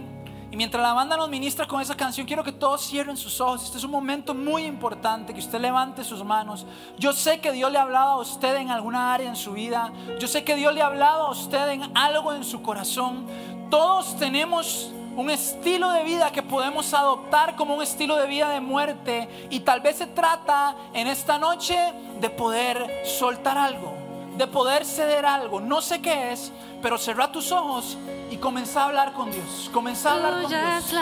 Y 0.48 0.56
mientras 0.56 0.80
la 0.80 0.92
banda 0.92 1.16
nos 1.16 1.28
ministra 1.28 1.66
con 1.66 1.80
esa 1.80 1.96
canción, 1.96 2.24
quiero 2.24 2.44
que 2.44 2.52
todos 2.52 2.86
cierren 2.86 3.16
sus 3.16 3.40
ojos. 3.40 3.64
Este 3.64 3.78
es 3.78 3.82
un 3.82 3.90
momento 3.90 4.32
muy 4.32 4.62
importante, 4.62 5.34
que 5.34 5.40
usted 5.40 5.60
levante 5.60 6.04
sus 6.04 6.22
manos. 6.22 6.64
Yo 6.96 7.12
sé 7.12 7.40
que 7.40 7.50
Dios 7.50 7.72
le 7.72 7.78
ha 7.78 7.82
hablado 7.82 8.12
a 8.12 8.18
usted 8.18 8.54
en 8.54 8.70
alguna 8.70 9.12
área 9.12 9.28
en 9.28 9.34
su 9.34 9.54
vida. 9.54 9.92
Yo 10.20 10.28
sé 10.28 10.44
que 10.44 10.54
Dios 10.54 10.72
le 10.72 10.82
ha 10.82 10.86
hablado 10.86 11.26
a 11.26 11.30
usted 11.30 11.68
en 11.70 11.96
algo 11.96 12.32
en 12.32 12.44
su 12.44 12.62
corazón. 12.62 13.26
Todos 13.70 14.16
tenemos 14.18 14.92
un 15.16 15.30
estilo 15.30 15.90
de 15.90 16.04
vida 16.04 16.30
que 16.30 16.44
podemos 16.44 16.94
adoptar 16.94 17.56
como 17.56 17.74
un 17.74 17.82
estilo 17.82 18.14
de 18.14 18.28
vida 18.28 18.50
de 18.50 18.60
muerte. 18.60 19.48
Y 19.50 19.60
tal 19.60 19.80
vez 19.80 19.96
se 19.96 20.06
trata 20.06 20.76
en 20.92 21.08
esta 21.08 21.38
noche 21.38 21.76
de 22.20 22.30
poder 22.30 23.02
soltar 23.04 23.58
algo, 23.58 23.95
de 24.36 24.46
poder 24.46 24.84
ceder 24.84 25.24
algo. 25.24 25.60
No 25.60 25.80
sé 25.80 26.00
qué 26.00 26.32
es, 26.32 26.52
pero 26.82 26.98
cerrar 26.98 27.32
tus 27.32 27.52
ojos 27.52 27.96
y 28.30 28.36
comenzá 28.36 28.82
a 28.82 28.84
hablar 28.86 29.12
con 29.12 29.30
Dios. 29.30 29.70
Comenzá 29.72 30.10
a 30.10 30.14
hablar 30.14 30.42
con 30.42 30.50
Dios. 30.50 30.94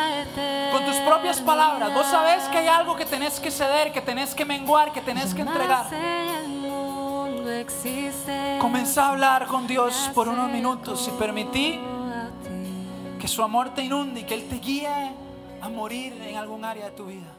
Con 0.72 0.84
tus 0.84 0.96
propias 0.96 1.40
palabras. 1.40 1.92
Vos 1.92 2.06
sabés 2.06 2.44
que 2.44 2.58
hay 2.58 2.68
algo 2.68 2.96
que 2.96 3.06
tenés 3.06 3.40
que 3.40 3.50
ceder, 3.50 3.92
que 3.92 4.00
tenés 4.00 4.34
que 4.34 4.44
menguar, 4.44 4.92
que 4.92 5.00
tenés 5.00 5.34
que 5.34 5.42
entregar. 5.42 5.86
Comenzá 8.60 9.06
a 9.06 9.08
hablar 9.10 9.46
con 9.46 9.66
Dios 9.66 10.10
por 10.14 10.28
unos 10.28 10.50
minutos 10.50 11.08
y 11.08 11.18
permití 11.18 11.80
que 13.18 13.28
su 13.28 13.42
amor 13.42 13.74
te 13.74 13.82
inunde 13.82 14.20
y 14.20 14.24
que 14.24 14.34
Él 14.34 14.48
te 14.48 14.56
guíe 14.56 14.88
a 15.60 15.68
morir 15.68 16.12
en 16.22 16.36
algún 16.36 16.64
área 16.64 16.86
de 16.86 16.90
tu 16.92 17.06
vida. 17.06 17.32